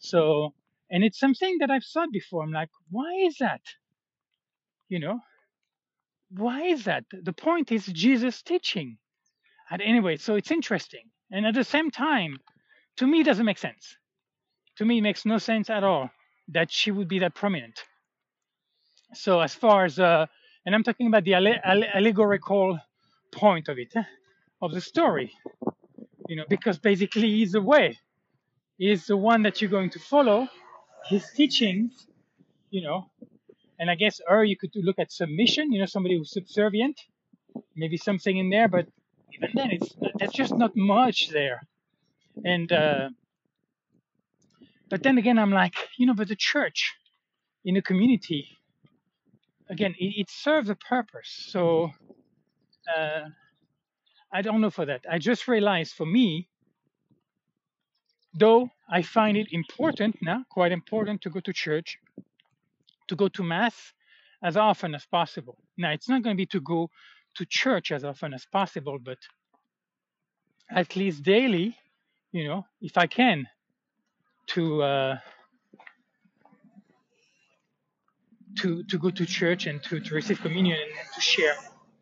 so, 0.01 0.55
and 0.91 1.05
it's 1.05 1.19
something 1.19 1.59
that 1.61 1.71
I've 1.71 1.85
thought 1.85 2.13
before. 2.13 2.43
I'm 2.43 2.53
like, 2.53 2.71
why 2.91 3.13
is 3.27 3.39
that? 3.41 3.63
You 4.89 5.01
know, 5.01 5.21
why 6.31 6.63
is 6.65 6.85
that? 6.85 7.05
The 7.13 7.33
point 7.33 7.73
is 7.73 7.87
Jesus 7.87 8.43
teaching. 8.43 8.99
And 9.71 9.83
anyway, 9.83 10.17
so 10.17 10.37
it's 10.37 10.51
interesting. 10.51 11.05
And 11.31 11.47
at 11.47 11.55
the 11.55 11.65
same 11.65 11.91
time, 11.91 12.39
to 12.99 13.07
me, 13.07 13.21
it 13.21 13.25
doesn't 13.25 13.45
make 13.45 13.59
sense. 13.59 13.97
To 14.77 14.85
me, 14.85 14.99
it 14.99 15.03
makes 15.03 15.27
no 15.27 15.39
sense 15.39 15.71
at 15.71 15.85
all 15.85 16.11
that 16.49 16.71
she 16.71 16.91
would 16.91 17.09
be 17.09 17.21
that 17.21 17.35
prominent. 17.35 17.81
So, 19.15 19.41
as 19.41 19.55
far 19.55 19.85
as, 19.85 19.99
uh, 19.99 20.27
and 20.67 20.75
I'm 20.75 20.85
talking 20.85 21.07
about 21.09 21.25
the 21.25 21.35
alle- 21.35 21.61
alle- 21.65 21.91
allegorical 21.95 22.79
point 23.33 23.69
of 23.69 23.79
it, 23.79 23.93
eh, 23.97 24.05
of 24.63 24.73
the 24.73 24.81
story, 24.81 25.33
you 26.29 26.37
know, 26.37 26.45
because 26.49 26.79
basically 26.79 27.31
he's 27.31 27.53
the 27.53 27.63
way 27.63 27.99
is 28.79 29.07
the 29.07 29.17
one 29.17 29.43
that 29.43 29.61
you're 29.61 29.71
going 29.71 29.91
to 29.91 29.99
follow. 29.99 30.49
His 31.07 31.31
teachings, 31.33 32.07
you 32.71 32.83
know, 32.83 33.11
and 33.79 33.91
I 33.91 33.95
guess, 33.95 34.21
or 34.29 34.45
you 34.45 34.57
could 34.57 34.73
look 34.77 34.99
at 34.99 35.13
submission, 35.13 35.73
you 35.73 35.81
know, 35.81 35.87
somebody 35.87 36.17
who's 36.17 36.33
subservient, 36.33 37.01
maybe 37.77 37.97
something 37.97 38.37
in 38.37 38.51
there, 38.51 38.69
but 38.69 38.89
even 39.35 39.51
then, 39.55 39.71
it's 39.71 39.95
that's 40.19 40.33
just 40.33 40.55
not 40.57 40.73
much 40.77 41.29
there. 41.31 41.63
And 42.45 42.71
uh, 42.73 43.11
but 44.91 45.03
then 45.03 45.19
again, 45.19 45.39
I'm 45.39 45.53
like, 45.53 45.75
you 45.99 46.07
know, 46.07 46.15
but 46.15 46.29
the 46.29 46.37
church 46.37 46.95
in 47.65 47.77
a 47.77 47.83
community, 47.83 48.49
again, 49.69 49.95
it, 49.99 50.15
it 50.17 50.31
serves 50.31 50.71
a 50.71 50.75
purpose. 50.77 51.47
So 51.51 51.91
uh, 52.97 53.29
I 54.33 54.43
don't 54.43 54.61
know 54.61 54.71
for 54.71 54.87
that. 54.87 55.03
I 55.11 55.19
just 55.19 55.49
realized 55.49 55.95
for 55.95 56.07
me, 56.07 56.49
though 58.35 58.71
I 58.91 59.03
find 59.03 59.37
it 59.37 59.49
important 59.53 60.17
now, 60.23 60.45
quite 60.51 60.73
important 60.73 61.23
to 61.23 61.31
go 61.31 61.41
to 61.41 61.53
church, 61.53 61.99
to 63.09 63.17
go 63.17 63.29
to 63.29 63.43
mass 63.43 63.75
as 64.43 64.57
often 64.57 64.95
as 64.95 65.05
possible. 65.07 65.59
Now, 65.77 65.91
it's 65.91 66.09
not 66.09 66.23
going 66.23 66.37
to 66.37 66.41
be 66.41 66.47
to 66.47 66.61
go 66.61 66.91
to 67.39 67.47
church 67.47 67.93
as 67.93 68.05
often 68.05 68.35
as 68.35 68.45
possible, 68.47 68.99
but 69.03 69.19
at 70.71 70.97
least 70.97 71.23
daily, 71.23 71.77
you 72.33 72.47
know, 72.49 72.67
if 72.81 72.99
I 72.99 73.07
can, 73.07 73.47
to 74.49 74.83
uh, 74.83 75.19
to 78.59 78.83
to 78.85 78.99
go 78.99 79.11
to 79.11 79.25
church 79.25 79.67
and 79.67 79.83
to, 79.85 80.01
to 80.01 80.15
receive 80.15 80.41
communion 80.41 80.79
and 80.79 81.09
to 81.15 81.21
share 81.21 81.57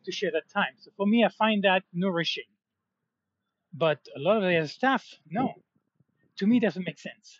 to 0.05 0.11
share 0.11 0.31
that 0.31 0.49
time. 0.53 0.73
So 0.79 0.91
for 0.97 1.05
me, 1.05 1.23
I 1.23 1.29
find 1.29 1.63
that 1.63 1.83
nourishing. 1.93 2.49
But 3.73 3.99
a 4.15 4.19
lot 4.19 4.37
of 4.37 4.43
the 4.43 4.57
other 4.57 4.67
stuff, 4.67 5.05
no, 5.29 5.53
to 6.37 6.47
me 6.47 6.59
doesn't 6.59 6.85
make 6.85 6.99
sense. 6.99 7.39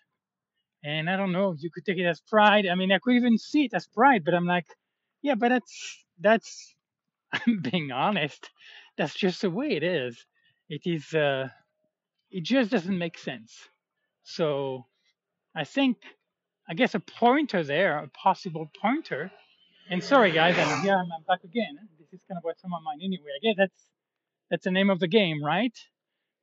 And 0.84 1.10
I 1.10 1.18
don't 1.18 1.32
know, 1.32 1.56
you 1.58 1.72
could 1.74 1.86
take 1.86 1.98
it 1.98 2.06
as 2.06 2.22
pride. 2.22 2.68
I 2.68 2.76
mean, 2.76 2.92
I 2.92 3.00
could 3.00 3.16
even 3.16 3.38
see 3.40 3.66
it 3.66 3.74
as 3.74 3.88
pride, 3.88 4.24
but 4.24 4.36
I'm 4.36 4.46
like, 4.46 4.68
yeah, 5.24 5.34
but 5.36 5.50
that's 5.50 6.06
that's 6.20 6.76
I'm 7.34 7.62
being 7.62 7.92
honest. 7.92 8.50
That's 8.98 9.16
just 9.16 9.42
the 9.42 9.50
way 9.50 9.70
it 9.72 9.84
is. 9.84 10.26
It 10.70 10.82
is 10.86 11.14
uh 11.14 11.50
it 12.32 12.44
just 12.44 12.72
doesn't 12.72 12.98
make 12.98 13.18
sense. 13.18 13.54
So 14.24 14.86
I 15.56 15.64
think 15.64 15.98
I 16.70 16.74
guess 16.74 16.96
a 16.96 17.00
pointer 17.00 17.64
there, 17.64 18.00
a 18.00 18.08
possible 18.10 18.70
pointer. 18.82 19.32
And 19.90 20.04
sorry 20.04 20.32
guys, 20.32 20.58
I'm 20.58 20.82
here 20.82 20.96
I'm 20.98 21.24
back 21.28 21.44
again. 21.44 21.78
This 22.00 22.14
is 22.14 22.26
kind 22.28 22.38
of 22.38 22.44
what's 22.44 22.64
on 22.64 22.72
my 22.72 22.80
mind 22.80 23.02
anyway. 23.04 23.32
I 23.36 23.40
guess 23.44 23.56
that's 23.58 23.84
that's 24.50 24.64
the 24.64 24.72
name 24.72 24.90
of 24.90 25.00
the 25.00 25.08
game, 25.08 25.44
right? 25.44 25.78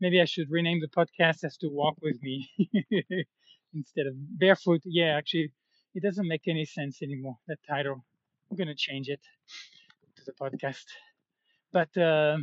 Maybe 0.00 0.20
I 0.20 0.24
should 0.26 0.50
rename 0.50 0.80
the 0.80 0.88
podcast 0.88 1.44
as 1.44 1.56
to 1.58 1.68
walk 1.68 1.96
with 2.02 2.22
me 2.22 2.50
instead 3.74 4.06
of 4.06 4.14
barefoot. 4.38 4.82
Yeah, 4.84 5.16
actually, 5.16 5.52
it 5.94 6.02
doesn't 6.02 6.28
make 6.28 6.46
any 6.48 6.64
sense 6.64 7.02
anymore. 7.02 7.38
That 7.48 7.58
title. 7.68 8.04
I'm 8.50 8.56
gonna 8.56 8.74
change 8.76 9.08
it 9.08 9.20
to 10.24 10.32
the 10.32 10.38
podcast. 10.50 10.84
But 11.72 11.96
uh, 11.98 12.38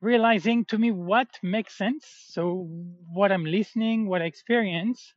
realizing 0.00 0.64
to 0.66 0.78
me 0.78 0.90
what 0.90 1.28
makes 1.42 1.76
sense. 1.76 2.06
So 2.28 2.66
what 3.12 3.32
I'm 3.32 3.44
listening, 3.44 4.06
what 4.08 4.22
I 4.22 4.26
experience, 4.26 5.14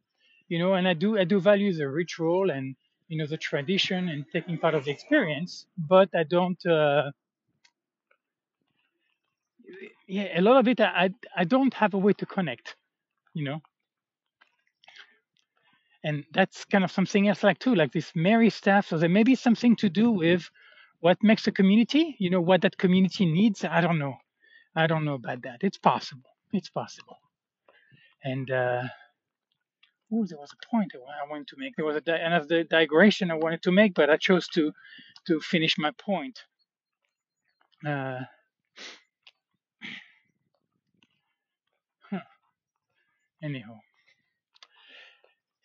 you 0.50 0.60
know, 0.60 0.74
and 0.74 0.88
I 0.88 0.94
do 0.94 1.18
I 1.18 1.24
do 1.26 1.40
value 1.40 1.74
the 1.74 1.90
ritual 1.90 2.52
and 2.52 2.76
you 3.08 3.18
know 3.18 3.28
the 3.28 3.38
tradition 3.38 4.10
and 4.10 4.26
taking 4.32 4.58
part 4.58 4.76
of 4.76 4.86
the 4.86 4.92
experience, 4.92 5.66
but 5.78 6.10
I 6.16 6.24
don't. 6.24 6.64
Uh, 6.66 7.12
yeah, 10.08 10.38
a 10.40 10.42
lot 10.42 10.58
of 10.58 10.68
it 10.68 10.80
I 10.82 11.10
I 11.36 11.44
don't 11.46 11.74
have 11.76 11.94
a 11.94 11.98
way 11.98 12.14
to 12.14 12.26
connect, 12.26 12.76
you 13.34 13.46
know. 13.46 13.62
And 16.04 16.26
that's 16.34 16.66
kind 16.66 16.84
of 16.84 16.92
something 16.92 17.28
else 17.28 17.44
like 17.44 17.60
too, 17.60 17.76
like 17.76 17.94
this 17.94 18.12
Mary 18.16 18.50
stuff. 18.50 18.88
So 18.88 18.98
there 18.98 19.10
may 19.10 19.24
be 19.24 19.36
something 19.36 19.76
to 19.78 19.90
do 19.90 20.12
with 20.12 20.50
what 21.00 21.24
makes 21.24 21.48
a 21.48 21.52
community, 21.52 22.16
you 22.20 22.30
know, 22.30 22.42
what 22.42 22.62
that 22.62 22.78
community 22.78 23.26
needs. 23.26 23.64
I 23.64 23.82
don't 23.82 24.00
know. 24.00 24.16
I 24.76 24.88
don't 24.88 25.06
know 25.06 25.16
about 25.16 25.44
that. 25.44 25.60
It's 25.62 25.78
possible. 25.78 26.30
It's 26.54 26.70
possible. 26.70 27.18
And 28.24 28.50
uh 28.52 28.84
oh, 30.14 30.26
there 30.28 30.40
was 30.40 30.52
a 30.54 30.68
point 30.70 30.94
I 30.96 31.30
wanted 31.30 31.48
to 31.50 31.56
make. 31.58 31.76
There 31.76 31.86
was 31.86 31.98
a 31.98 32.02
di- 32.02 32.20
another 32.20 32.64
digression 32.64 33.32
I 33.32 33.36
wanted 33.36 33.64
to 33.64 33.72
make, 33.72 33.94
but 33.94 34.10
I 34.10 34.18
chose 34.18 34.48
to 34.50 34.72
to 35.28 35.40
finish 35.40 35.78
my 35.78 35.92
point. 35.92 36.40
Uh, 37.86 38.22
huh. 42.10 42.20
Anyhow, 43.44 43.80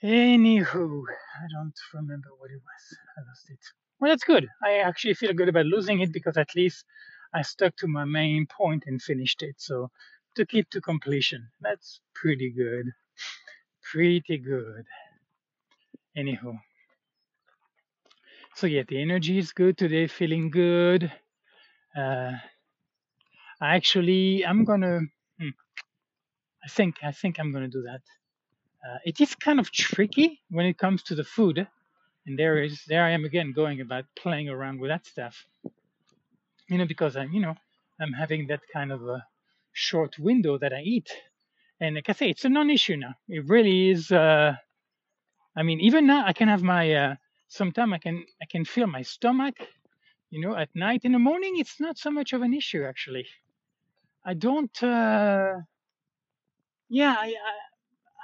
anywho, 0.03 1.03
I 1.41 1.47
don't 1.53 1.79
remember 1.95 2.29
what 2.39 2.51
it 2.51 2.61
was. 2.63 2.99
I 3.17 3.21
lost 3.29 3.51
it. 3.51 3.59
Well, 4.01 4.11
that's 4.11 4.25
good. 4.25 4.49
I 4.65 4.79
actually 4.79 5.15
feel 5.15 5.33
good 5.33 5.49
about 5.49 5.67
losing 5.67 6.01
it 6.01 6.13
because 6.13 6.37
at 6.37 6.55
least 6.55 6.85
I 7.35 7.43
stuck 7.43 7.77
to 7.77 7.89
my 7.89 8.05
main 8.05 8.47
point 8.47 8.85
and 8.87 9.03
finished 9.03 9.43
it. 9.43 9.57
So 9.59 9.91
took 10.37 10.55
it 10.55 10.71
to 10.71 10.81
completion. 10.81 11.49
That's 11.61 12.01
pretty 12.15 12.51
good. 12.51 12.93
Pretty 13.83 14.39
good. 14.39 14.85
Anywho. 16.17 16.59
so 18.55 18.67
yeah, 18.67 18.83
the 18.89 19.01
energy 19.01 19.39
is 19.39 19.53
good 19.53 19.79
today. 19.79 20.07
Feeling 20.07 20.51
good. 20.51 21.13
Uh, 21.97 22.33
actually, 23.63 24.45
I'm 24.45 24.65
gonna. 24.65 25.01
hmm, 25.41 25.49
I 26.65 26.69
think 26.69 26.97
I 27.03 27.13
think 27.13 27.39
I'm 27.39 27.53
gonna 27.53 27.69
do 27.69 27.83
that. 27.83 28.03
Uh, 28.87 28.99
it 29.05 29.21
is 29.21 29.35
kind 29.37 29.61
of 29.61 29.71
tricky 29.73 30.41
when 30.51 30.67
it 30.67 30.79
comes 30.79 31.03
to 31.05 31.15
the 31.15 31.25
food 31.25 31.67
And 32.27 32.39
there 32.39 32.63
is 32.63 32.85
there 32.87 33.05
I 33.05 33.11
am 33.11 33.25
again 33.25 33.53
going 33.53 33.81
about 33.81 34.05
playing 34.17 34.49
around 34.49 34.81
with 34.81 34.91
that 34.91 35.07
stuff, 35.07 35.47
you 36.69 36.79
know, 36.79 36.87
because 36.87 37.17
I'm 37.17 37.33
you 37.33 37.41
know 37.41 37.55
I'm 38.01 38.13
having 38.13 38.47
that 38.49 38.61
kind 38.73 38.93
of 38.93 39.03
a 39.09 39.25
short 39.73 40.19
window 40.19 40.59
that 40.59 40.73
I 40.73 40.81
eat, 40.83 41.11
and 41.81 41.97
like 41.97 42.09
I 42.11 42.13
say, 42.13 42.31
it's 42.31 42.45
a 42.47 42.51
non-issue 42.51 42.97
now. 42.97 43.15
It 43.29 43.45
really 43.49 43.91
is. 43.91 44.13
Uh, 44.13 44.57
I 45.57 45.63
mean, 45.65 45.81
even 45.81 46.07
now 46.07 46.27
I 46.27 46.33
can 46.33 46.49
have 46.49 46.63
my. 46.63 46.93
Uh, 46.95 47.17
Sometimes 47.49 47.93
I 47.95 47.99
can 47.99 48.25
I 48.43 48.47
can 48.51 48.65
feel 48.65 48.87
my 48.87 49.03
stomach, 49.03 49.57
you 50.31 50.41
know, 50.41 50.57
at 50.57 50.71
night. 50.75 51.03
In 51.05 51.13
the 51.13 51.19
morning, 51.19 51.55
it's 51.59 51.81
not 51.81 51.99
so 51.99 52.11
much 52.11 52.33
of 52.35 52.43
an 52.43 52.55
issue 52.55 52.85
actually. 52.85 53.27
I 54.25 54.35
don't. 54.35 54.77
Uh, 54.83 55.55
yeah, 56.89 57.17
I, 57.19 57.29
I 57.29 57.53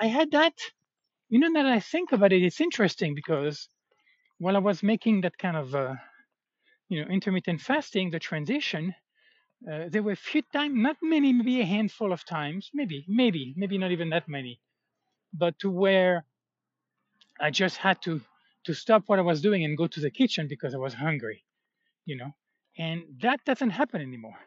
I 0.01 0.07
had 0.07 0.31
that. 0.31 0.55
You 1.31 1.39
know, 1.41 1.53
that 1.55 1.67
I 1.67 1.81
think 1.81 2.13
about 2.13 2.33
it, 2.33 2.43
it's 2.43 2.61
interesting 2.61 3.15
because 3.15 3.69
while 4.39 4.57
I 4.57 4.61
was 4.61 4.83
making 4.83 5.23
that 5.23 5.39
kind 5.39 5.57
of 5.57 5.75
uh, 5.75 5.97
you 6.89 7.03
know 7.03 7.09
intermittent 7.11 7.61
fasting, 7.63 8.11
the 8.11 8.21
transition, 8.21 8.95
uh, 9.71 9.89
there 9.91 10.03
were 10.03 10.13
a 10.13 10.17
few 10.31 10.43
times, 10.53 10.75
not 10.77 10.97
many, 11.03 11.33
maybe 11.33 11.61
a 11.61 11.67
handful 11.67 12.13
of 12.13 12.25
times, 12.27 12.71
maybe, 12.75 13.05
maybe, 13.09 13.55
maybe 13.57 13.79
not 13.79 13.93
even 13.93 14.11
that 14.11 14.29
many, 14.29 14.61
but 15.35 15.59
to 15.61 15.71
where 15.71 16.25
I 17.39 17.51
just 17.53 17.77
had 17.77 18.03
to 18.03 18.21
to 18.65 18.75
stop 18.75 19.05
what 19.09 19.21
I 19.21 19.23
was 19.23 19.41
doing 19.41 19.63
and 19.65 19.79
go 19.79 19.87
to 19.87 20.01
the 20.01 20.11
kitchen 20.11 20.49
because 20.49 20.75
I 20.75 20.79
was 20.79 20.95
hungry, 20.95 21.45
you 22.07 22.17
know, 22.17 22.33
and 22.79 23.21
that 23.23 23.45
doesn't 23.45 23.71
happen 23.71 24.01
anymore. 24.03 24.39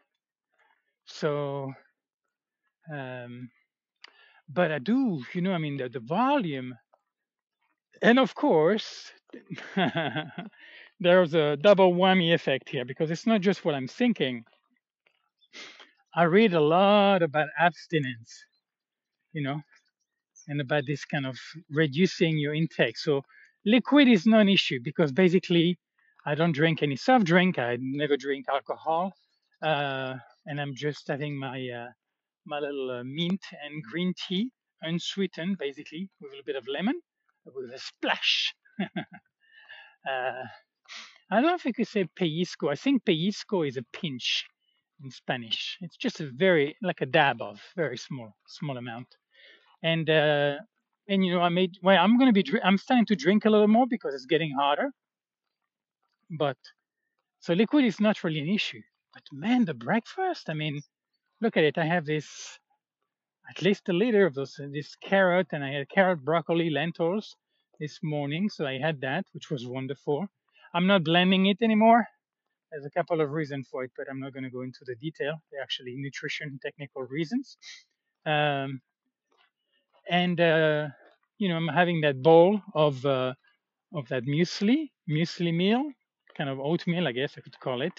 So, 1.06 1.74
um, 2.92 3.50
but 4.48 4.72
I 4.72 4.78
do, 4.78 5.22
you 5.34 5.40
know, 5.40 5.52
I 5.52 5.58
mean, 5.58 5.76
the, 5.76 5.88
the 5.88 6.00
volume, 6.00 6.74
and 8.02 8.18
of 8.18 8.34
course, 8.34 9.12
there's 11.00 11.34
a 11.34 11.56
double 11.56 11.92
whammy 11.92 12.32
effect 12.32 12.68
here 12.68 12.84
because 12.84 13.10
it's 13.10 13.26
not 13.26 13.40
just 13.40 13.64
what 13.64 13.74
I'm 13.74 13.88
thinking. 13.88 14.44
I 16.14 16.24
read 16.24 16.54
a 16.54 16.60
lot 16.60 17.22
about 17.22 17.48
abstinence, 17.58 18.44
you 19.32 19.42
know, 19.42 19.60
and 20.48 20.60
about 20.60 20.86
this 20.86 21.04
kind 21.04 21.26
of 21.26 21.38
reducing 21.70 22.38
your 22.38 22.54
intake. 22.54 22.96
So 22.96 23.22
liquid 23.66 24.08
is 24.08 24.26
not 24.26 24.40
an 24.40 24.48
issue 24.48 24.78
because 24.82 25.12
basically 25.12 25.78
I 26.24 26.34
don't 26.34 26.52
drink 26.52 26.82
any 26.82 26.96
soft 26.96 27.26
drink. 27.26 27.58
I 27.58 27.76
never 27.80 28.16
drink 28.16 28.46
alcohol, 28.48 29.12
uh, 29.62 30.14
and 30.46 30.60
I'm 30.60 30.74
just 30.74 31.08
having 31.08 31.38
my 31.38 31.68
uh, 31.68 31.88
my 32.48 32.60
little 32.60 32.90
uh, 32.90 33.02
mint 33.04 33.42
and 33.62 33.82
green 33.84 34.14
tea, 34.28 34.50
unsweetened, 34.82 35.58
basically 35.58 36.08
with 36.20 36.30
a 36.30 36.32
little 36.32 36.44
bit 36.46 36.56
of 36.56 36.66
lemon, 36.68 37.00
with 37.44 37.70
a 37.72 37.78
splash. 37.78 38.54
uh, 38.80 40.44
I 41.30 41.34
don't 41.34 41.42
know 41.42 41.54
if 41.54 41.64
you 41.64 41.74
could 41.74 41.88
say 41.88 42.06
pellizco. 42.18 42.70
I 42.72 42.76
think 42.76 43.04
pellizco 43.04 43.66
is 43.68 43.76
a 43.76 43.84
pinch 43.92 44.46
in 45.04 45.10
Spanish. 45.10 45.78
It's 45.80 45.96
just 45.96 46.20
a 46.20 46.30
very 46.30 46.76
like 46.82 47.00
a 47.02 47.06
dab 47.06 47.42
of 47.42 47.60
very 47.76 47.98
small 47.98 48.34
small 48.48 48.78
amount 48.78 49.08
and 49.82 50.08
uh, 50.10 50.56
and 51.08 51.24
you 51.24 51.34
know 51.34 51.40
I 51.40 51.48
made 51.48 51.72
well 51.82 52.02
I'm 52.02 52.18
gonna 52.18 52.32
be 52.32 52.44
I'm 52.64 52.78
starting 52.78 53.06
to 53.06 53.16
drink 53.16 53.44
a 53.44 53.50
little 53.50 53.68
more 53.68 53.86
because 53.88 54.14
it's 54.14 54.26
getting 54.26 54.52
harder. 54.58 54.90
But 56.30 56.58
so 57.40 57.54
liquid 57.54 57.84
is 57.84 58.00
not 58.00 58.24
really 58.24 58.40
an 58.40 58.48
issue. 58.48 58.82
But 59.14 59.22
man, 59.32 59.64
the 59.64 59.74
breakfast. 59.74 60.50
I 60.50 60.54
mean, 60.54 60.82
look 61.40 61.56
at 61.56 61.64
it. 61.64 61.78
I 61.78 61.86
have 61.86 62.06
this 62.06 62.58
at 63.50 63.62
least 63.62 63.88
a 63.88 63.92
liter 63.92 64.26
of 64.26 64.34
those 64.34 64.60
this 64.72 64.96
carrot, 64.96 65.48
and 65.52 65.64
I 65.64 65.72
had 65.72 65.88
carrot, 65.88 66.24
broccoli, 66.24 66.70
lentils 66.70 67.36
this 67.80 68.00
morning. 68.02 68.48
So 68.50 68.66
I 68.66 68.78
had 68.78 69.00
that, 69.02 69.24
which 69.32 69.50
was 69.50 69.66
wonderful. 69.66 70.26
I'm 70.74 70.86
not 70.86 71.04
blending 71.04 71.46
it 71.46 71.58
anymore. 71.62 72.06
There's 72.70 72.84
a 72.84 72.90
couple 72.90 73.20
of 73.22 73.30
reasons 73.30 73.68
for 73.70 73.84
it, 73.84 73.92
but 73.96 74.06
I'm 74.10 74.20
not 74.20 74.34
going 74.34 74.44
to 74.44 74.50
go 74.50 74.60
into 74.62 74.80
the 74.84 74.94
detail. 74.96 75.34
They're 75.50 75.62
actually 75.62 75.94
nutrition 75.96 76.58
technical 76.62 77.02
reasons. 77.02 77.56
Um, 78.26 78.82
and 80.10 80.40
uh, 80.40 80.88
you 81.38 81.48
know 81.48 81.56
I'm 81.56 81.68
having 81.68 82.00
that 82.02 82.22
bowl 82.22 82.60
of 82.74 83.04
uh, 83.06 83.34
of 83.94 84.08
that 84.08 84.24
muesli 84.24 84.90
muesli 85.08 85.54
meal, 85.54 85.90
kind 86.36 86.50
of 86.50 86.60
oatmeal, 86.60 87.08
I 87.08 87.12
guess 87.12 87.34
I 87.38 87.40
could 87.40 87.58
call 87.60 87.82
it. 87.82 87.98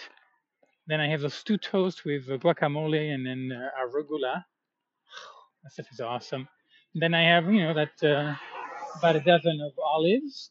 Then 0.90 1.00
I 1.00 1.08
have 1.10 1.20
those 1.20 1.44
two 1.44 1.56
toast 1.56 2.04
with 2.04 2.28
uh, 2.28 2.36
guacamole 2.38 3.14
and 3.14 3.24
then 3.24 3.50
uh, 3.56 3.68
arugula. 3.80 4.44
That 5.62 5.72
stuff 5.72 5.86
is 5.92 6.00
awesome. 6.00 6.48
Then 6.94 7.14
I 7.14 7.22
have 7.22 7.44
you 7.52 7.62
know 7.62 7.74
that 7.74 7.96
uh, 8.02 8.34
about 8.98 9.14
a 9.14 9.20
dozen 9.20 9.60
of 9.60 9.72
olives, 9.78 10.50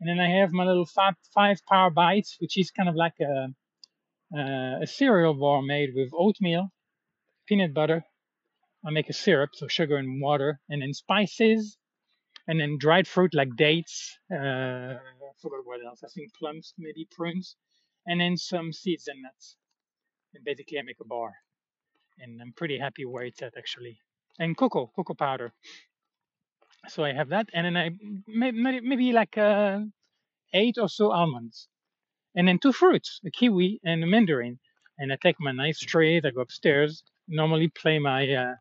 and 0.00 0.08
then 0.08 0.18
I 0.18 0.30
have 0.38 0.50
my 0.52 0.64
little 0.64 0.86
five, 0.86 1.14
five 1.34 1.58
power 1.66 1.90
bites, 1.90 2.38
which 2.40 2.56
is 2.56 2.70
kind 2.70 2.88
of 2.88 2.94
like 2.94 3.18
a 3.20 3.48
uh, 4.34 4.76
a 4.82 4.86
cereal 4.86 5.34
bar 5.34 5.60
made 5.60 5.90
with 5.94 6.10
oatmeal, 6.14 6.70
peanut 7.46 7.74
butter, 7.74 8.02
I 8.86 8.90
make 8.92 9.10
a 9.10 9.12
syrup, 9.12 9.50
so 9.52 9.68
sugar 9.68 9.96
and 9.96 10.22
water, 10.22 10.58
and 10.70 10.80
then 10.80 10.94
spices, 10.94 11.76
and 12.48 12.58
then 12.58 12.78
dried 12.78 13.06
fruit 13.06 13.34
like 13.34 13.54
dates. 13.56 14.16
Uh, 14.32 14.96
I 14.96 15.32
forgot 15.42 15.66
what 15.66 15.84
else. 15.84 16.00
I 16.02 16.08
think 16.08 16.32
plums, 16.38 16.72
maybe 16.78 17.06
prunes, 17.10 17.56
and 18.06 18.20
then 18.20 18.36
some 18.36 18.72
seeds 18.72 19.08
and 19.08 19.22
nuts. 19.22 19.56
And 20.34 20.44
basically, 20.44 20.78
I 20.78 20.82
make 20.82 21.00
a 21.00 21.04
bar, 21.04 21.32
and 22.18 22.40
I'm 22.40 22.52
pretty 22.52 22.78
happy 22.78 23.04
where 23.04 23.24
it's 23.24 23.42
at 23.42 23.56
actually. 23.56 23.98
And 24.38 24.56
cocoa, 24.56 24.90
cocoa 24.94 25.14
powder. 25.14 25.52
So 26.88 27.04
I 27.04 27.12
have 27.12 27.28
that, 27.28 27.48
and 27.52 27.66
then 27.66 27.76
I 27.76 27.90
maybe, 28.26 28.80
maybe 28.80 29.12
like 29.12 29.36
uh, 29.36 29.80
eight 30.54 30.76
or 30.78 30.88
so 30.88 31.12
almonds, 31.12 31.68
and 32.34 32.48
then 32.48 32.58
two 32.58 32.72
fruits, 32.72 33.20
a 33.26 33.30
kiwi 33.30 33.80
and 33.84 34.02
a 34.02 34.06
mandarin. 34.06 34.58
And 34.98 35.12
I 35.12 35.16
take 35.22 35.36
my 35.40 35.52
nice 35.52 35.78
tray, 35.78 36.18
I 36.18 36.30
go 36.30 36.40
upstairs, 36.40 37.02
normally 37.28 37.68
play 37.68 37.98
my 37.98 38.22
uh, 38.32 38.54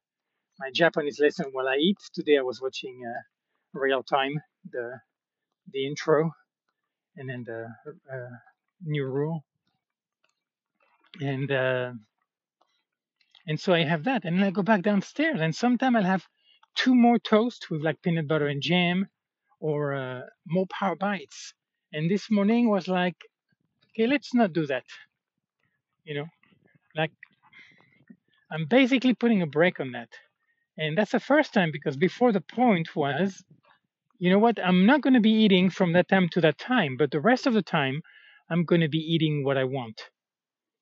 my 0.59 0.69
Japanese 0.73 1.19
lesson 1.19 1.47
while 1.51 1.67
I 1.67 1.77
eat. 1.77 1.97
Today 2.13 2.37
I 2.37 2.41
was 2.41 2.61
watching 2.61 3.01
uh, 3.05 3.21
real 3.73 4.03
time 4.03 4.41
the 4.69 4.99
the 5.71 5.87
intro 5.87 6.31
and 7.15 7.29
then 7.29 7.43
the 7.45 7.67
uh, 8.11 8.35
new 8.83 9.05
rule. 9.05 9.43
And 11.21 11.51
uh, 11.51 11.91
and 13.47 13.59
so 13.59 13.73
I 13.73 13.83
have 13.83 14.03
that 14.05 14.25
and 14.25 14.37
then 14.37 14.45
I 14.45 14.51
go 14.51 14.61
back 14.61 14.83
downstairs 14.83 15.41
and 15.41 15.55
sometime 15.55 15.95
I'll 15.95 16.03
have 16.03 16.25
two 16.75 16.95
more 16.95 17.17
toast 17.19 17.67
with 17.69 17.81
like 17.81 18.01
peanut 18.01 18.27
butter 18.27 18.47
and 18.47 18.61
jam 18.61 19.07
or 19.59 19.95
uh, 19.95 20.21
more 20.47 20.67
power 20.67 20.95
bites. 20.95 21.53
And 21.91 22.09
this 22.09 22.29
morning 22.29 22.69
was 22.69 22.87
like 22.87 23.15
okay 23.89 24.07
let's 24.07 24.33
not 24.33 24.53
do 24.53 24.65
that. 24.67 24.85
You 26.05 26.15
know? 26.15 26.27
Like 26.95 27.11
I'm 28.51 28.65
basically 28.65 29.13
putting 29.13 29.41
a 29.41 29.47
break 29.47 29.79
on 29.79 29.91
that. 29.91 30.09
And 30.77 30.97
that's 30.97 31.11
the 31.11 31.19
first 31.19 31.53
time 31.53 31.71
because 31.71 31.97
before 31.97 32.31
the 32.31 32.41
point 32.41 32.95
was, 32.95 33.43
you 34.19 34.29
know 34.29 34.39
what, 34.39 34.59
I'm 34.63 34.85
not 34.85 35.01
going 35.01 35.13
to 35.13 35.19
be 35.19 35.31
eating 35.43 35.69
from 35.69 35.93
that 35.93 36.07
time 36.07 36.29
to 36.29 36.41
that 36.41 36.57
time, 36.57 36.95
but 36.97 37.11
the 37.11 37.19
rest 37.19 37.47
of 37.47 37.53
the 37.53 37.61
time, 37.61 38.01
I'm 38.49 38.65
going 38.65 38.81
to 38.81 38.89
be 38.89 38.99
eating 38.99 39.43
what 39.43 39.57
I 39.57 39.63
want. 39.63 40.01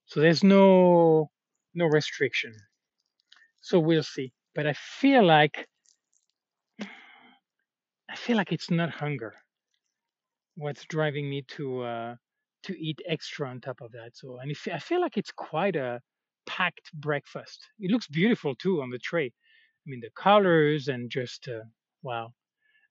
So 0.06 0.20
there's 0.22 0.44
no 0.44 1.30
no 1.74 1.86
restriction. 1.86 2.54
So 3.62 3.80
we'll 3.80 4.04
see. 4.04 4.32
But 4.56 4.68
I 4.68 4.74
feel 4.74 5.24
like 5.26 5.68
I 8.10 8.16
feel 8.16 8.38
like 8.38 8.52
it's 8.52 8.72
not 8.72 8.90
hunger. 8.90 9.36
What's 10.56 10.86
driving 10.86 11.30
me 11.30 11.44
to 11.50 11.82
uh, 11.82 12.16
to 12.64 12.80
eat 12.80 13.02
extra 13.08 13.50
on 13.50 13.62
top 13.62 13.82
of 13.82 13.92
that? 13.92 14.12
So 14.14 14.40
and 14.40 14.52
if, 14.52 14.68
I 14.74 14.80
feel 14.80 15.02
like 15.02 15.18
it's 15.18 15.32
quite 15.32 15.76
a 15.76 16.02
packed 16.48 16.92
breakfast. 16.94 17.68
It 17.80 17.92
looks 17.92 18.08
beautiful 18.08 18.56
too 18.56 18.82
on 18.82 18.90
the 18.90 19.00
tray. 19.00 19.26
I 19.28 19.86
mean, 19.86 20.00
the 20.02 20.10
colors 20.16 20.88
and 20.88 21.10
just 21.12 21.48
uh, 21.48 21.66
wow. 22.02 22.34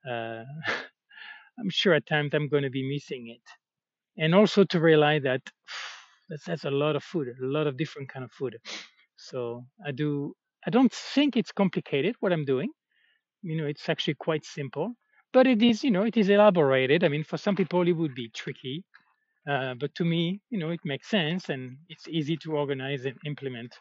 Uh, 0.09 0.45
I'm 1.59 1.71
sure 1.71 1.95
at 1.95 2.07
times 2.07 2.35
I'm 2.35 2.49
going 2.49 2.62
to 2.65 2.71
be 2.71 2.89
missing 2.89 3.29
it, 3.29 3.43
and 4.19 4.35
also 4.35 4.65
to 4.65 4.81
realize 4.81 5.23
that 5.23 5.43
that's, 6.29 6.45
that's 6.45 6.65
a 6.65 6.71
lot 6.71 6.97
of 6.97 7.05
food, 7.05 7.29
a 7.29 7.47
lot 7.47 7.67
of 7.67 7.77
different 7.77 8.09
kind 8.09 8.25
of 8.25 8.33
food. 8.33 8.57
So 9.17 9.65
I 9.87 9.93
do. 9.93 10.35
I 10.67 10.71
don't 10.71 10.93
think 10.93 11.37
it's 11.37 11.53
complicated 11.53 12.17
what 12.21 12.33
I'm 12.33 12.45
doing. 12.45 12.71
You 13.43 13.57
know, 13.57 13.67
it's 13.67 13.89
actually 13.89 14.15
quite 14.15 14.45
simple, 14.45 14.95
but 15.33 15.47
it 15.47 15.63
is. 15.63 15.85
You 15.85 15.91
know, 15.91 16.03
it 16.03 16.17
is 16.17 16.29
elaborated. 16.29 17.05
I 17.05 17.09
mean, 17.09 17.25
for 17.25 17.37
some 17.39 17.57
people 17.57 17.87
it 17.87 17.93
would 17.93 18.15
be 18.15 18.31
tricky, 18.31 18.85
uh, 19.49 19.75
but 19.75 19.95
to 19.97 20.05
me, 20.05 20.41
you 20.51 20.59
know, 20.59 20.71
it 20.71 20.81
makes 20.85 21.09
sense 21.09 21.49
and 21.49 21.77
it's 21.89 22.09
easy 22.09 22.37
to 22.39 22.53
organize 22.53 23.05
and 23.05 23.17
implement. 23.25 23.75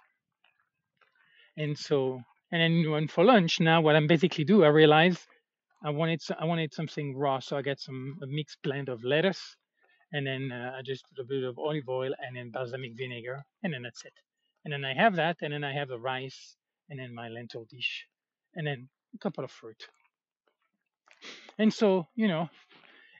And 1.58 1.78
so 1.78 2.22
and 2.52 2.62
then 2.62 3.08
for 3.08 3.24
lunch 3.24 3.60
now, 3.60 3.82
what 3.82 3.96
I'm 3.96 4.08
basically 4.08 4.44
do, 4.46 4.64
I 4.64 4.68
realize 4.68 5.18
I 5.84 5.90
wanted 5.90 6.22
I 6.40 6.46
wanted 6.46 6.74
something 6.74 7.18
raw, 7.18 7.40
so 7.40 7.58
I 7.58 7.62
get 7.62 7.80
some 7.80 8.18
a 8.22 8.28
mixed 8.28 8.58
blend 8.64 8.90
of 8.90 9.04
lettuce, 9.04 9.56
and 10.16 10.28
then 10.28 10.44
uh, 10.52 10.72
I 10.78 10.82
just 10.84 11.04
put 11.10 11.24
a 11.24 11.28
bit 11.28 11.44
of 11.44 11.60
olive 11.60 11.90
oil 11.90 12.14
and 12.24 12.38
then 12.38 12.52
balsamic 12.52 12.94
vinegar, 12.98 13.46
and 13.64 13.74
then 13.74 13.84
that's 13.84 14.06
it. 14.06 14.14
And 14.66 14.74
then 14.74 14.86
I 14.86 14.94
have 14.96 15.16
that, 15.18 15.38
and 15.44 15.54
then 15.54 15.64
I 15.64 15.74
have 15.74 15.90
the 15.90 16.00
rice, 16.00 16.58
and 16.90 17.00
then 17.00 17.14
my 17.16 17.30
lentil 17.30 17.66
dish, 17.70 18.08
and 18.56 18.68
then 18.68 18.90
a 19.16 19.20
couple 19.20 19.44
of 19.46 19.52
fruit. 19.52 19.82
And 21.60 21.74
so 21.74 22.08
you 22.16 22.28
know, 22.30 22.50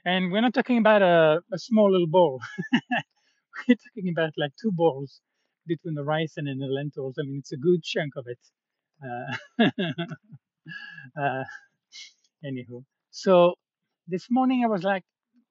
And 0.04 0.32
we're 0.32 0.42
not 0.42 0.54
talking 0.54 0.78
about 0.78 1.02
a, 1.02 1.42
a 1.52 1.58
small 1.58 1.92
little 1.92 2.08
bowl. 2.08 2.40
we're 3.68 3.76
talking 3.76 4.10
about 4.10 4.32
like 4.38 4.52
two 4.60 4.72
bowls 4.72 5.20
between 5.66 5.94
the 5.94 6.04
rice 6.04 6.34
and 6.38 6.48
then 6.48 6.58
the 6.58 6.66
lentils. 6.66 7.16
I 7.20 7.24
mean, 7.24 7.38
it's 7.40 7.52
a 7.52 7.58
good 7.58 7.82
chunk 7.84 8.14
of 8.16 8.26
it. 8.28 8.38
Uh, 9.04 9.66
uh, 11.22 11.44
anywho, 12.44 12.84
so 13.10 13.54
this 14.08 14.28
morning 14.30 14.64
I 14.64 14.68
was 14.68 14.84
like, 14.84 15.04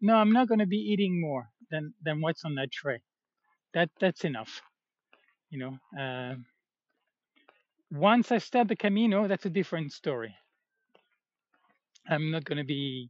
no, 0.05 0.15
I'm 0.15 0.31
not 0.31 0.47
going 0.47 0.59
to 0.59 0.67
be 0.67 0.77
eating 0.77 1.19
more 1.21 1.49
than 1.71 1.93
than 2.03 2.21
what's 2.21 2.45
on 2.45 2.55
that 2.55 2.71
tray. 2.71 3.01
That 3.73 3.89
that's 3.99 4.23
enough. 4.23 4.61
You 5.49 5.59
know. 5.59 6.01
Uh, 6.01 6.35
once 7.91 8.31
I 8.31 8.39
start 8.39 8.67
the 8.67 8.75
Camino, 8.75 9.27
that's 9.27 9.45
a 9.45 9.49
different 9.49 9.91
story. 9.93 10.35
I'm 12.09 12.31
not 12.31 12.43
going 12.45 12.57
to 12.57 12.63
be, 12.63 13.09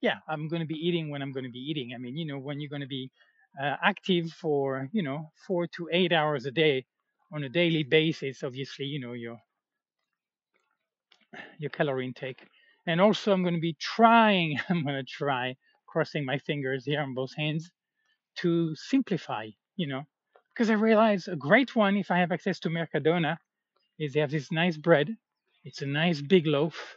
yeah, 0.00 0.16
I'm 0.28 0.48
going 0.48 0.60
to 0.60 0.66
be 0.66 0.74
eating 0.74 1.10
when 1.10 1.22
I'm 1.22 1.32
going 1.32 1.44
to 1.44 1.50
be 1.50 1.58
eating. 1.70 1.92
I 1.94 1.98
mean, 1.98 2.16
you 2.16 2.26
know, 2.26 2.38
when 2.38 2.60
you're 2.60 2.70
going 2.70 2.82
to 2.82 2.88
be 2.88 3.10
uh, 3.60 3.76
active 3.82 4.30
for, 4.32 4.88
you 4.92 5.02
know, 5.02 5.32
four 5.46 5.66
to 5.76 5.88
eight 5.92 6.12
hours 6.12 6.46
a 6.46 6.50
day 6.50 6.84
on 7.32 7.44
a 7.44 7.48
daily 7.48 7.82
basis, 7.84 8.42
obviously, 8.42 8.86
you 8.86 9.00
know, 9.00 9.12
your 9.12 9.38
your 11.58 11.70
calorie 11.70 12.06
intake. 12.06 12.46
And 12.86 13.00
also, 13.00 13.32
I'm 13.32 13.42
going 13.42 13.54
to 13.54 13.60
be 13.60 13.76
trying. 13.80 14.58
I'm 14.68 14.82
going 14.84 14.96
to 14.96 15.04
try 15.04 15.56
crossing 15.88 16.24
my 16.24 16.38
fingers 16.38 16.84
here 16.84 17.02
on 17.02 17.14
both 17.14 17.34
hands 17.36 17.70
to 18.40 18.74
simplify. 18.76 19.48
You 19.76 19.88
know, 19.88 20.02
because 20.52 20.70
I 20.70 20.74
realize 20.74 21.28
a 21.28 21.36
great 21.36 21.74
one 21.76 21.96
if 21.96 22.10
I 22.10 22.18
have 22.18 22.32
access 22.32 22.58
to 22.60 22.68
Mercadona 22.68 23.38
is 23.98 24.12
they 24.12 24.20
have 24.20 24.30
this 24.30 24.50
nice 24.52 24.76
bread. 24.76 25.16
It's 25.64 25.82
a 25.82 25.86
nice 25.86 26.20
big 26.20 26.46
loaf, 26.46 26.96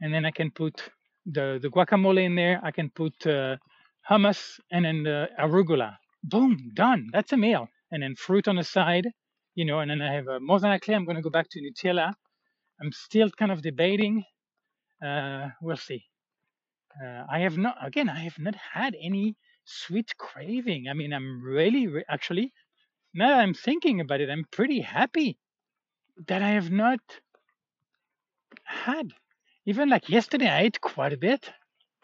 and 0.00 0.12
then 0.14 0.24
I 0.24 0.30
can 0.30 0.50
put 0.50 0.90
the 1.26 1.58
the 1.60 1.68
guacamole 1.68 2.24
in 2.24 2.34
there. 2.34 2.60
I 2.62 2.70
can 2.70 2.90
put 2.90 3.14
uh, 3.26 3.56
hummus 4.08 4.60
and 4.70 4.84
then 4.84 5.02
the 5.02 5.28
arugula. 5.38 5.96
Boom, 6.24 6.70
done. 6.74 7.08
That's 7.12 7.32
a 7.32 7.36
meal. 7.36 7.68
And 7.90 8.02
then 8.02 8.14
fruit 8.16 8.48
on 8.48 8.56
the 8.56 8.64
side, 8.64 9.06
you 9.54 9.64
know. 9.64 9.80
And 9.80 9.90
then 9.90 10.02
I 10.02 10.12
have 10.14 10.28
a 10.28 10.40
more 10.40 10.60
than 10.60 10.70
likely 10.70 10.94
I'm 10.94 11.04
going 11.04 11.16
to 11.16 11.22
go 11.22 11.30
back 11.30 11.48
to 11.50 11.60
Nutella. 11.60 12.12
I'm 12.80 12.92
still 12.92 13.30
kind 13.30 13.52
of 13.52 13.62
debating. 13.62 14.24
Uh, 15.04 15.48
we'll 15.60 15.76
see. 15.76 16.04
Uh, 17.04 17.24
I 17.30 17.40
have 17.40 17.56
not 17.56 17.76
again. 17.80 18.08
I 18.08 18.20
have 18.20 18.38
not 18.38 18.54
had 18.72 18.96
any 19.00 19.36
sweet 19.64 20.16
craving. 20.16 20.86
I 20.88 20.94
mean, 20.94 21.12
I'm 21.12 21.42
really 21.42 21.86
re- 21.86 22.04
actually 22.08 22.52
now 23.14 23.38
I'm 23.38 23.54
thinking 23.54 24.00
about 24.00 24.20
it, 24.20 24.30
I'm 24.30 24.44
pretty 24.50 24.80
happy 24.80 25.38
that 26.26 26.42
I 26.42 26.50
have 26.50 26.70
not 26.70 27.00
had. 28.64 29.12
Even 29.66 29.88
like 29.88 30.08
yesterday, 30.08 30.48
I 30.48 30.62
ate 30.62 30.80
quite 30.80 31.12
a 31.12 31.16
bit. 31.16 31.50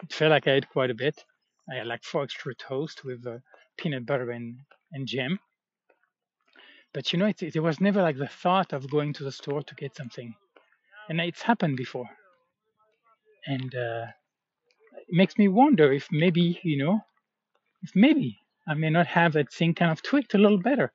It 0.03 0.11
felt 0.11 0.31
like 0.31 0.47
I 0.47 0.53
ate 0.53 0.69
quite 0.69 0.89
a 0.89 0.95
bit. 0.95 1.23
I 1.71 1.75
had 1.75 1.87
like 1.87 2.03
four 2.03 2.23
extra 2.23 2.53
toast 2.55 3.03
with 3.03 3.25
uh, 3.25 3.37
peanut 3.77 4.05
butter 4.05 4.31
and, 4.31 4.59
and 4.91 5.07
jam. 5.07 5.39
But 6.93 7.11
you 7.11 7.19
know, 7.19 7.25
it, 7.25 7.41
it 7.41 7.59
was 7.59 7.81
never 7.81 8.01
like 8.01 8.17
the 8.17 8.27
thought 8.27 8.73
of 8.73 8.89
going 8.89 9.13
to 9.13 9.23
the 9.23 9.31
store 9.31 9.63
to 9.63 9.75
get 9.75 9.95
something. 9.95 10.35
And 11.09 11.19
it's 11.21 11.41
happened 11.41 11.77
before. 11.77 12.09
And 13.47 13.73
uh, 13.75 14.05
makes 15.09 15.37
me 15.37 15.47
wonder 15.47 15.91
if 15.91 16.07
maybe, 16.11 16.59
you 16.63 16.77
know, 16.77 17.01
if 17.83 17.91
maybe 17.95 18.39
I 18.67 18.73
may 18.73 18.89
not 18.89 19.07
have 19.07 19.33
that 19.33 19.53
thing 19.53 19.73
kind 19.75 19.91
of 19.91 20.01
tweaked 20.01 20.33
a 20.33 20.37
little 20.37 20.59
better 20.59 20.91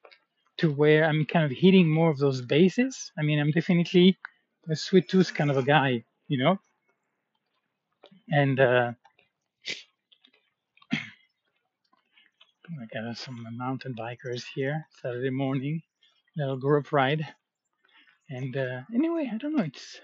to 0.59 0.71
where 0.73 1.05
I'm 1.05 1.25
kind 1.25 1.45
of 1.45 1.57
hitting 1.57 1.89
more 1.89 2.11
of 2.11 2.19
those 2.19 2.43
bases. 2.43 3.13
I 3.19 3.23
mean, 3.23 3.39
I'm 3.39 3.51
definitely 3.51 4.19
a 4.69 4.77
sweet 4.77 5.09
tooth 5.09 5.33
kind 5.35 5.51
of 5.51 5.57
a 5.57 5.63
guy, 5.63 6.05
you 6.29 6.39
know. 6.39 6.59
And 8.29 8.61
uh, 8.61 8.93
I 12.81 12.87
got 12.93 13.17
some 13.17 13.47
mountain 13.57 13.95
bikers 13.99 14.45
here 14.55 14.87
Saturday 15.03 15.31
morning, 15.31 15.83
little 16.37 16.57
group 16.57 16.93
ride. 16.93 17.27
And 18.29 18.57
uh, 18.57 18.83
anyway, 18.95 19.31
I 19.33 19.39
don't 19.39 19.57
know. 19.57 19.65
It's 19.65 20.01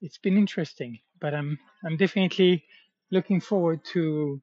it's 0.00 0.18
been 0.18 0.36
interesting, 0.36 0.98
but 1.20 1.34
I'm 1.34 1.58
I'm 1.84 1.96
definitely 1.96 2.64
looking 3.10 3.40
forward 3.40 3.84
to 3.92 4.40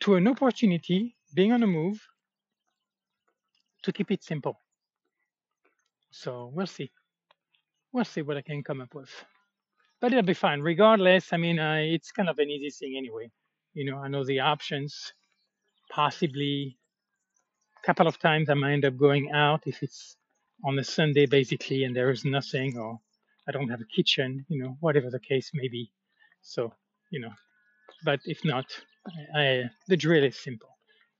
to 0.00 0.14
an 0.16 0.26
opportunity 0.26 1.16
being 1.34 1.52
on 1.52 1.60
the 1.60 1.66
move 1.66 2.00
to 3.82 3.92
keep 3.92 4.10
it 4.10 4.22
simple. 4.24 4.58
So 6.10 6.50
we'll 6.52 6.66
see. 6.66 6.90
We'll 7.92 8.04
see 8.04 8.22
what 8.22 8.36
I 8.36 8.42
can 8.42 8.62
come 8.62 8.80
up 8.80 8.94
with. 8.94 9.10
But 10.00 10.12
it'll 10.12 10.24
be 10.24 10.34
fine. 10.34 10.60
Regardless, 10.60 11.32
I 11.32 11.36
mean, 11.36 11.58
uh, 11.58 11.78
it's 11.80 12.10
kind 12.10 12.28
of 12.28 12.38
an 12.38 12.50
easy 12.50 12.70
thing 12.70 12.96
anyway. 12.96 13.30
You 13.74 13.84
know, 13.90 13.98
I 13.98 14.08
know 14.08 14.24
the 14.24 14.40
options. 14.40 15.12
Possibly 15.90 16.76
a 17.82 17.86
couple 17.86 18.06
of 18.06 18.18
times 18.18 18.48
I 18.48 18.54
might 18.54 18.72
end 18.72 18.84
up 18.84 18.96
going 18.96 19.30
out 19.32 19.62
if 19.66 19.82
it's 19.82 20.16
on 20.64 20.78
a 20.78 20.84
Sunday 20.84 21.26
basically 21.26 21.84
and 21.84 21.94
there 21.94 22.10
is 22.10 22.24
nothing 22.24 22.78
or 22.78 23.00
I 23.48 23.52
don't 23.52 23.68
have 23.68 23.80
a 23.80 23.84
kitchen, 23.96 24.46
you 24.48 24.62
know, 24.62 24.76
whatever 24.80 25.10
the 25.10 25.18
case 25.18 25.50
may 25.52 25.68
be. 25.68 25.90
So, 26.42 26.72
you 27.12 27.20
know, 27.20 27.32
but 28.04 28.20
if 28.24 28.44
not, 28.44 28.64
I, 29.34 29.40
I, 29.40 29.70
the 29.86 29.96
drill 29.96 30.24
is 30.24 30.38
simple. 30.38 30.70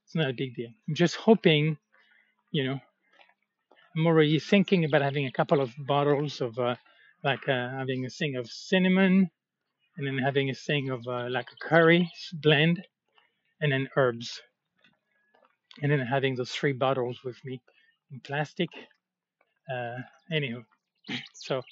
It's 0.05 0.17
not 0.17 0.31
a 0.31 0.33
big 0.33 0.57
deal. 0.57 0.71
I'm 0.89 0.95
just 0.95 1.17
hoping, 1.17 1.77
you 2.51 2.65
know, 2.65 2.79
I'm 3.95 4.07
already 4.07 4.39
thinking 4.41 4.85
about 4.85 5.03
having 5.03 5.27
a 5.27 5.33
couple 5.33 5.61
of 5.61 5.71
bottles 5.87 6.41
of 6.41 6.59
uh, 6.59 6.77
like 7.23 7.47
uh, 7.49 7.69
having 7.71 8.07
a 8.07 8.11
thing 8.11 8.37
of 8.37 8.49
cinnamon 8.51 9.31
and 9.97 10.07
then 10.07 10.17
having 10.19 10.49
a 10.49 10.55
thing 10.55 10.89
of 10.89 11.07
uh, 11.07 11.29
like 11.29 11.47
a 11.53 11.69
curry 11.69 12.11
blend 12.33 12.83
and 13.61 13.71
then 13.71 13.89
herbs 13.97 14.41
and 15.83 15.93
then 15.93 16.01
having 16.01 16.35
those 16.35 16.51
three 16.51 16.73
bottles 16.73 17.19
with 17.25 17.37
me 17.45 17.61
in 18.11 18.21
plastic 18.21 18.69
uh 19.73 19.99
anywho 20.33 20.65
so 21.35 21.63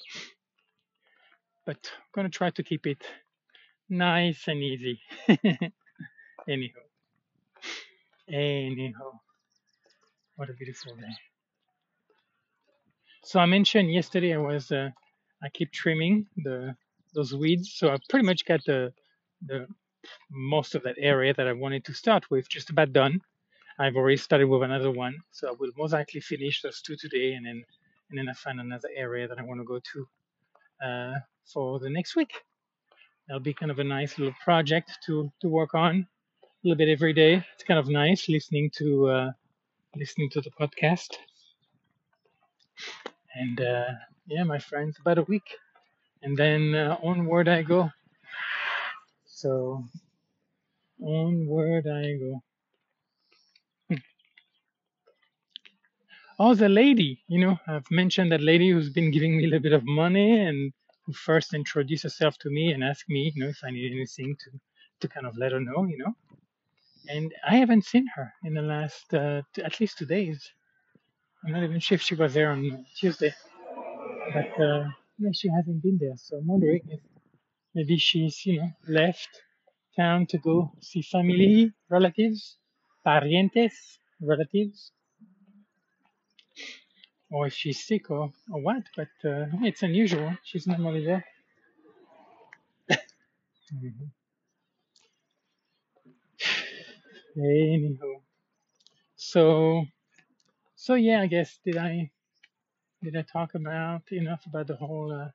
but 1.67 1.77
i'm 1.93 2.11
gonna 2.15 2.29
try 2.29 2.51
to 2.51 2.63
keep 2.63 2.87
it 2.87 3.03
nice 3.91 4.49
and 4.49 4.63
easy. 4.63 5.01
Anyhow. 6.49 6.81
Anyhow. 8.29 9.21
What 10.37 10.51
a 10.51 10.55
beautiful 10.55 10.97
day. 10.97 11.15
So 13.25 13.41
i 13.41 13.47
mentioned 13.47 13.93
yesterday 13.93 14.35
i 14.35 14.39
was 14.39 14.73
uh, 14.73 14.91
i 15.43 15.49
keep 15.51 15.73
trimming 15.73 16.27
the 16.37 16.75
those 17.15 17.35
weeds. 17.35 17.75
So 17.77 17.91
i 17.91 17.99
pretty 18.09 18.27
much 18.27 18.47
got 18.47 18.65
the 18.65 18.93
the 19.47 19.67
most 20.31 20.75
of 20.75 20.83
that 20.85 20.97
area 20.99 21.35
that 21.35 21.47
i 21.47 21.53
wanted 21.53 21.85
to 21.87 21.95
start 21.95 22.31
with 22.31 22.49
just 22.49 22.71
about 22.71 22.93
done. 22.93 23.21
I've 23.79 23.97
already 23.97 24.19
started 24.19 24.47
with 24.49 24.63
another 24.63 24.91
one. 24.91 25.17
So 25.33 25.49
i 25.49 25.53
will 25.59 25.73
most 25.77 25.93
likely 25.93 26.21
finish 26.21 26.63
those 26.63 26.81
two 26.83 26.97
today 26.97 27.35
and 27.35 27.47
then 27.47 27.65
and 28.11 28.19
then 28.19 28.29
i 28.29 28.33
find 28.33 28.61
another 28.61 28.89
area 28.97 29.29
that 29.29 29.39
i 29.39 29.43
want 29.43 29.61
to 29.61 29.65
go 29.65 29.81
to 29.93 30.09
uh, 30.87 31.19
for 31.53 31.79
the 31.81 31.91
next 31.91 32.17
week 32.17 32.33
that'll 33.31 33.41
be 33.41 33.55
kind 33.55 33.71
of 33.71 33.79
a 33.79 33.85
nice 33.85 34.19
little 34.19 34.35
project 34.43 34.99
to 35.07 35.31
to 35.41 35.49
work 35.49 35.73
on 35.73 36.05
a 36.43 36.47
little 36.65 36.77
bit 36.77 36.89
every 36.89 37.13
day. 37.13 37.47
It's 37.55 37.63
kind 37.63 37.79
of 37.79 37.89
nice 37.89 38.29
listening 38.29 38.71
to 38.79 39.09
uh, 39.09 39.31
listening 39.95 40.31
to 40.31 40.41
the 40.41 40.51
podcast. 40.61 41.11
And 43.37 43.61
uh, 43.61 43.85
yeah 44.27 44.43
my 44.43 44.59
friends 44.59 44.97
about 45.01 45.19
a 45.19 45.23
week. 45.23 45.49
And 46.23 46.37
then 46.37 46.75
uh, 46.75 46.97
onward 47.05 47.49
I 47.49 47.63
go. 47.63 47.91
So 49.27 49.85
onward 51.01 51.87
I 51.87 52.17
go. 52.19 52.43
Oh, 56.41 56.55
the 56.55 56.69
lady, 56.69 57.23
you 57.29 57.39
know, 57.39 57.61
I've 57.69 57.91
mentioned 57.91 58.33
that 58.33 58.41
lady 58.41 58.71
who's 58.71 58.89
been 58.89 59.13
giving 59.13 59.37
me 59.37 59.45
a 59.45 59.47
little 59.47 59.63
bit 59.63 59.75
of 59.75 59.85
money 59.85 60.41
and 60.41 60.73
who 61.11 61.15
first 61.15 61.55
introduced 61.55 62.05
herself 62.05 62.39
to 62.39 62.51
me 62.51 62.73
and 62.73 62.85
asked 62.85 63.09
me, 63.09 63.33
you 63.35 63.43
know, 63.43 63.51
if 63.51 63.61
I 63.65 63.71
need 63.71 63.93
anything 63.93 64.37
to 64.43 64.51
to 65.01 65.09
kind 65.09 65.27
of 65.27 65.37
let 65.37 65.53
her 65.53 65.61
know, 65.61 65.85
you 65.87 65.99
know. 65.99 66.15
And 67.09 67.33
I 67.49 67.57
haven't 67.57 67.85
seen 67.85 68.07
her 68.15 68.33
in 68.45 68.55
the 68.55 68.63
last 68.63 69.13
uh, 69.15 69.43
t- 69.55 69.63
at 69.63 69.81
least 69.81 69.99
two 69.99 70.07
days. 70.07 70.39
I'm 71.45 71.53
not 71.53 71.65
even 71.65 71.81
sure 71.81 71.97
if 71.97 72.03
she 72.03 72.15
was 72.15 72.35
there 72.35 72.51
on 72.51 72.85
Tuesday, 72.99 73.35
but 74.35 74.51
uh, 74.63 74.85
yeah, 75.19 75.31
she 75.33 75.49
hasn't 75.49 75.83
been 75.83 75.99
there. 76.01 76.17
So 76.17 76.37
I'm 76.39 76.47
wondering 76.47 76.83
if 76.89 77.01
maybe 77.75 77.97
she's, 77.97 78.45
you 78.47 78.61
know, 78.61 78.71
left 78.89 79.31
town 79.97 80.27
to 80.27 80.39
go 80.39 80.73
see 80.81 81.03
family, 81.03 81.73
relatives, 81.91 82.59
parientes, 83.07 83.77
relatives, 84.21 84.93
or 87.31 87.47
if 87.47 87.55
she's 87.55 87.85
sick 87.85 88.11
or, 88.11 88.33
or 88.53 88.61
what. 88.63 88.83
But 88.97 89.09
uh, 89.25 89.47
it's 89.63 89.83
unusual. 89.83 90.33
She's 90.45 90.67
normally 90.67 91.05
there. 91.05 91.25
Mhm. 93.73 94.11
Anywho, 97.37 98.23
so 99.17 99.85
so 100.77 100.95
yeah, 100.95 101.21
I 101.23 101.27
guess 101.29 101.59
did 101.65 101.77
I 101.79 102.11
did 103.03 103.17
I 103.17 103.23
talk 103.23 103.55
about 103.55 104.03
enough 104.13 104.47
about 104.47 104.67
the 104.69 104.77
whole 104.77 105.13
uh, 105.13 105.31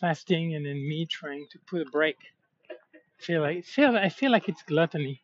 fasting 0.00 0.54
and 0.56 0.66
then 0.66 0.76
me 0.88 1.06
trying 1.06 1.46
to 1.52 1.58
put 1.68 1.82
a 1.82 1.90
break 1.90 2.18
I 3.20 3.22
feel 3.22 3.40
like 3.42 3.64
feel 3.64 3.96
I 3.96 4.08
feel 4.08 4.32
like 4.32 4.48
it's 4.48 4.62
gluttony, 4.62 5.22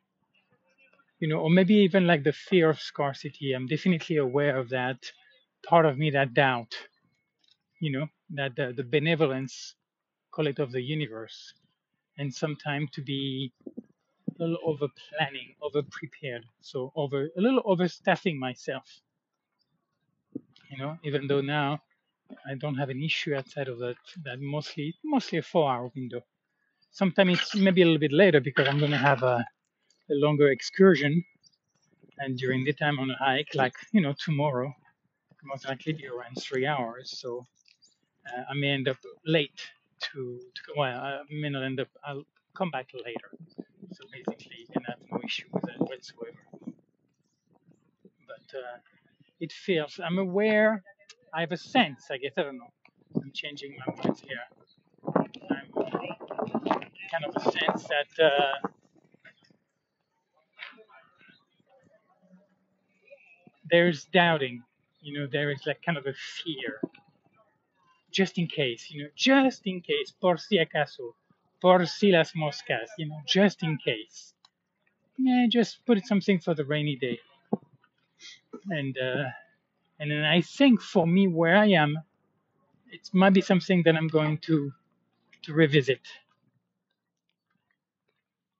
you 1.20 1.28
know, 1.28 1.38
or 1.40 1.50
maybe 1.50 1.74
even 1.74 2.06
like 2.06 2.24
the 2.24 2.32
fear 2.32 2.70
of 2.70 2.80
scarcity. 2.80 3.52
I'm 3.52 3.66
definitely 3.66 4.16
aware 4.16 4.56
of 4.56 4.70
that 4.70 4.98
part 5.66 5.86
of 5.86 5.98
me 5.98 6.10
that 6.10 6.34
doubt, 6.34 6.74
you 7.80 7.90
know, 7.90 8.08
that 8.30 8.54
the, 8.56 8.72
the 8.76 8.84
benevolence, 8.84 9.74
call 10.32 10.46
it 10.48 10.58
of 10.58 10.72
the 10.72 10.82
universe, 10.82 11.54
and 12.18 12.34
sometimes 12.34 12.90
to 12.92 13.02
be 13.02 13.52
a 14.28 14.42
little 14.42 14.58
over 14.64 14.88
planning, 15.10 15.54
over 15.62 15.82
prepared, 15.82 16.44
so 16.60 16.92
over 16.96 17.28
a 17.36 17.40
little 17.40 17.62
overstaffing 17.64 18.36
myself, 18.38 19.02
you 20.70 20.78
know, 20.78 20.98
even 21.04 21.26
though 21.26 21.40
now 21.40 21.80
I 22.46 22.54
don't 22.56 22.76
have 22.76 22.90
an 22.90 23.02
issue 23.02 23.34
outside 23.34 23.68
of 23.68 23.78
that 23.80 23.96
that 24.24 24.40
mostly 24.40 24.94
mostly 25.04 25.38
a 25.38 25.42
four 25.42 25.70
hour 25.72 25.90
window. 25.96 26.22
Sometimes 26.92 27.40
it's 27.40 27.56
maybe 27.56 27.82
a 27.82 27.86
little 27.86 28.00
bit 28.00 28.12
later 28.12 28.40
because 28.40 28.68
I'm 28.68 28.80
gonna 28.80 28.98
have 28.98 29.22
a, 29.22 29.44
a 30.10 30.14
longer 30.26 30.48
excursion 30.50 31.24
and 32.18 32.38
during 32.38 32.64
the 32.64 32.72
time 32.74 32.98
on 32.98 33.10
a 33.10 33.16
hike, 33.18 33.54
like 33.54 33.74
you 33.92 34.00
know 34.02 34.14
tomorrow, 34.18 34.74
most 35.46 35.68
likely 35.68 35.92
be 35.92 36.06
around 36.06 36.36
three 36.40 36.66
hours. 36.66 37.18
So 37.18 37.46
uh, 38.26 38.42
I 38.50 38.54
may 38.54 38.70
end 38.70 38.88
up 38.88 38.98
late 39.24 39.60
to, 40.00 40.40
to 40.54 40.62
well, 40.76 41.00
I 41.00 41.20
may 41.30 41.48
not 41.48 41.62
end 41.64 41.80
up. 41.80 41.88
I'll 42.04 42.24
come 42.54 42.70
back 42.70 42.88
later. 42.94 43.30
So 43.92 44.04
basically, 44.12 44.66
and 44.74 44.84
I 44.88 44.92
have 44.92 45.00
no 45.10 45.20
issue 45.24 45.44
with 45.52 45.62
that 45.64 45.80
whatsoever. 45.80 46.38
But 48.26 48.58
uh, 48.58 48.78
it 49.40 49.52
feels. 49.52 50.00
I'm 50.04 50.18
aware. 50.18 50.82
I 51.32 51.40
have 51.40 51.52
a 51.52 51.56
sense. 51.56 52.06
I 52.10 52.18
guess 52.18 52.32
I 52.36 52.42
don't 52.42 52.58
know. 52.58 52.72
I'm 53.16 53.32
changing 53.32 53.76
my 53.86 53.94
words 53.94 54.20
here. 54.20 54.38
I'm 55.50 55.72
kind 57.10 57.24
of 57.26 57.36
a 57.36 57.40
sense 57.52 57.88
that 57.88 58.24
uh, 58.24 58.68
there's 63.70 64.04
doubting. 64.06 64.62
You 65.06 65.12
know, 65.20 65.28
there 65.30 65.52
is 65.52 65.60
like 65.64 65.82
kind 65.86 65.96
of 65.96 66.06
a 66.06 66.14
fear, 66.14 66.80
just 68.10 68.38
in 68.38 68.48
case. 68.48 68.90
You 68.90 69.04
know, 69.04 69.10
just 69.14 69.62
in 69.64 69.80
case. 69.80 70.10
Por 70.20 70.36
si 70.36 70.58
acaso. 70.58 71.14
Por 71.60 71.86
si 71.86 72.10
las 72.10 72.32
moscas. 72.34 72.88
You 72.98 73.06
know, 73.10 73.20
just 73.24 73.62
in 73.62 73.78
case. 73.78 74.34
Yeah, 75.16 75.46
just 75.48 75.86
put 75.86 76.04
something 76.04 76.40
for 76.40 76.54
the 76.56 76.64
rainy 76.64 76.96
day. 76.96 77.20
And 78.68 78.98
uh, 78.98 79.30
and 80.00 80.10
then 80.10 80.24
I 80.24 80.40
think 80.40 80.82
for 80.82 81.06
me, 81.06 81.28
where 81.28 81.56
I 81.56 81.68
am, 81.68 81.96
it 82.90 83.08
might 83.12 83.32
be 83.32 83.42
something 83.42 83.84
that 83.84 83.94
I'm 83.94 84.08
going 84.08 84.38
to 84.38 84.72
to 85.42 85.52
revisit. 85.52 86.00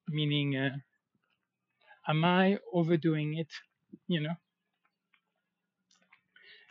Meaning, 0.09 0.57
uh, 0.57 0.77
am 2.07 2.25
I 2.25 2.59
overdoing 2.73 3.35
it? 3.35 3.49
You 4.07 4.21
know, 4.21 4.37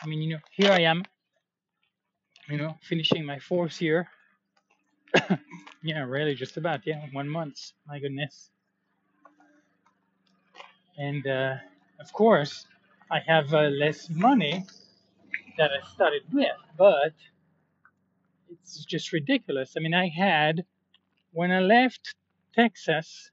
I 0.02 0.08
mean, 0.08 0.22
you 0.22 0.34
know, 0.36 0.42
here 0.52 0.72
I 0.72 0.82
am, 0.82 1.04
you 2.50 2.58
know, 2.58 2.78
finishing 2.82 3.26
my 3.26 3.40
fourth 3.40 3.82
year. 3.82 4.08
yeah, 5.84 6.04
really, 6.04 6.36
just 6.36 6.58
about, 6.58 6.82
yeah, 6.86 7.06
one 7.12 7.30
month. 7.30 7.72
My 7.88 8.00
goodness. 8.00 8.50
And 10.98 11.26
uh, 11.28 11.56
of 12.00 12.12
course, 12.14 12.66
I 13.12 13.20
have 13.20 13.54
uh, 13.54 13.70
less 13.70 14.10
money 14.10 14.66
that 15.58 15.72
I 15.72 15.88
started 15.94 16.24
with, 16.32 16.48
but 16.78 17.14
it's 18.50 18.86
just 18.86 19.14
ridiculous. 19.14 19.74
I 19.78 19.80
mean, 19.80 19.94
I 19.94 20.08
had, 20.08 20.66
when 21.32 21.52
I 21.52 21.60
left 21.60 22.16
Texas 22.54 23.32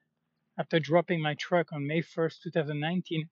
after 0.58 0.78
dropping 0.78 1.20
my 1.20 1.34
truck 1.34 1.72
on 1.72 1.86
May 1.86 2.02
1st, 2.02 2.42
2019, 2.42 3.28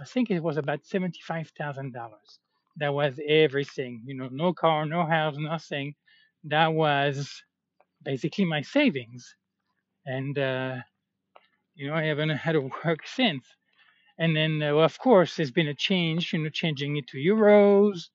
I 0.00 0.04
think 0.04 0.30
it 0.30 0.40
was 0.42 0.56
about 0.56 0.84
$75,000. 0.84 2.38
That 2.76 2.92
was 2.94 3.20
everything, 3.28 4.02
you 4.04 4.16
know, 4.16 4.28
no 4.30 4.52
car, 4.52 4.84
no 4.86 5.06
house, 5.06 5.36
nothing. 5.38 5.94
That 6.44 6.72
was 6.74 7.42
basically 8.04 8.44
my 8.44 8.62
savings. 8.62 9.36
And, 10.06 10.38
uh, 10.38 10.76
you 11.74 11.88
know, 11.88 11.94
I 11.94 12.04
haven't 12.04 12.30
had 12.46 12.52
to 12.52 12.70
work 12.84 13.06
since. 13.06 13.46
And 14.18 14.36
then, 14.36 14.62
uh, 14.62 14.74
well, 14.76 14.84
of 14.84 14.98
course, 14.98 15.36
there's 15.36 15.50
been 15.52 15.68
a 15.68 15.74
change, 15.74 16.32
you 16.32 16.40
know, 16.42 16.50
changing 16.50 16.96
it 16.96 17.06
to 17.08 17.18
euros, 17.18 18.10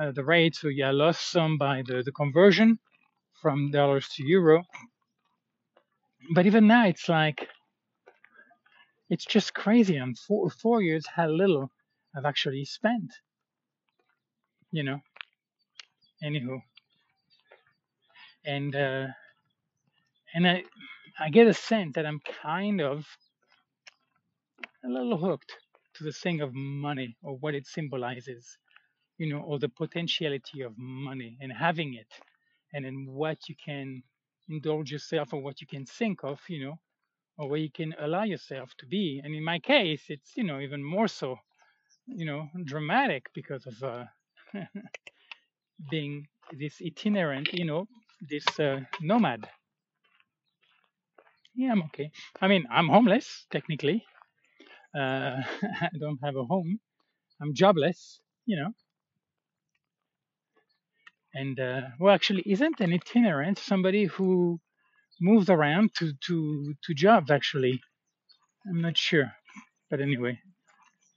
uh, 0.00 0.12
the 0.12 0.24
rate. 0.24 0.56
So, 0.56 0.68
yeah, 0.68 0.88
I 0.88 0.92
lost 0.92 1.30
some 1.30 1.58
by 1.58 1.82
the, 1.86 2.02
the 2.04 2.12
conversion 2.12 2.78
from 3.42 3.70
dollars 3.70 4.08
to 4.16 4.24
euro. 4.24 4.64
But 6.34 6.46
even 6.46 6.66
now, 6.66 6.86
it's 6.86 7.08
like, 7.08 7.48
it's 9.10 9.24
just 9.24 9.54
crazy. 9.54 9.96
I'm 9.96 10.14
four, 10.14 10.50
four 10.50 10.82
years 10.82 11.06
how 11.06 11.28
little 11.28 11.70
I've 12.16 12.24
actually 12.26 12.64
spent, 12.64 13.12
you 14.70 14.82
know. 14.82 15.00
Anywho, 16.24 16.60
and 18.44 18.74
uh, 18.74 19.06
and 20.34 20.48
I 20.48 20.64
I 21.20 21.30
get 21.30 21.46
a 21.46 21.54
sense 21.54 21.94
that 21.94 22.06
I'm 22.06 22.20
kind 22.42 22.80
of 22.80 23.06
a 24.84 24.88
little 24.88 25.16
hooked 25.16 25.52
to 25.94 26.04
the 26.04 26.12
thing 26.12 26.40
of 26.40 26.54
money 26.54 27.16
or 27.22 27.36
what 27.36 27.54
it 27.54 27.66
symbolizes, 27.66 28.58
you 29.18 29.32
know, 29.32 29.40
or 29.40 29.58
the 29.58 29.68
potentiality 29.68 30.62
of 30.62 30.72
money 30.76 31.36
and 31.40 31.52
having 31.52 31.94
it, 31.94 32.08
and 32.74 32.84
then 32.84 33.06
what 33.08 33.48
you 33.48 33.54
can 33.64 34.02
indulge 34.48 34.90
yourself 34.90 35.32
or 35.32 35.42
what 35.42 35.60
you 35.60 35.66
can 35.66 35.84
think 35.86 36.24
of, 36.24 36.40
you 36.48 36.64
know, 36.64 36.78
or 37.38 37.48
where 37.48 37.60
you 37.60 37.70
can 37.70 37.94
allow 38.00 38.24
yourself 38.24 38.70
to 38.78 38.86
be. 38.86 39.20
And 39.24 39.34
in 39.34 39.44
my 39.44 39.58
case, 39.60 40.04
it's 40.08 40.36
you 40.36 40.44
know 40.44 40.60
even 40.60 40.82
more 40.84 41.08
so, 41.08 41.36
you 42.06 42.26
know, 42.26 42.48
dramatic 42.64 43.26
because 43.34 43.66
of 43.66 43.82
uh, 43.82 44.04
being 45.90 46.26
this 46.58 46.80
itinerant, 46.84 47.52
you 47.52 47.64
know, 47.64 47.86
this 48.28 48.46
uh, 48.60 48.80
nomad. 49.00 49.48
Yeah, 51.54 51.72
I'm 51.72 51.82
okay. 51.84 52.10
I 52.40 52.48
mean, 52.48 52.66
I'm 52.70 52.88
homeless 52.88 53.46
technically. 53.50 54.04
Uh, 54.94 55.42
I 55.82 55.90
don't 56.00 56.18
have 56.24 56.36
a 56.36 56.44
home. 56.44 56.80
I'm 57.40 57.54
jobless, 57.54 58.20
you 58.46 58.56
know. 58.56 58.72
And 61.34 61.58
uh, 61.60 61.82
well, 62.00 62.14
actually, 62.14 62.42
isn't 62.46 62.80
an 62.80 62.92
itinerant 62.92 63.58
somebody 63.58 64.04
who 64.06 64.60
moves 65.20 65.50
around 65.50 65.94
to 65.96 66.12
to 66.26 66.74
to 66.84 66.94
jobs? 66.94 67.30
Actually, 67.30 67.80
I'm 68.68 68.80
not 68.80 68.96
sure, 68.96 69.32
but 69.90 70.00
anyway, 70.00 70.40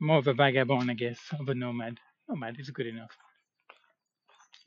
more 0.01 0.19
of 0.19 0.27
a 0.27 0.33
vagabond, 0.33 0.91
I 0.91 0.95
guess, 0.95 1.19
of 1.39 1.49
a 1.49 1.55
nomad. 1.55 1.99
Nomad 2.29 2.59
is 2.59 2.69
good 2.71 2.87
enough. 2.87 3.11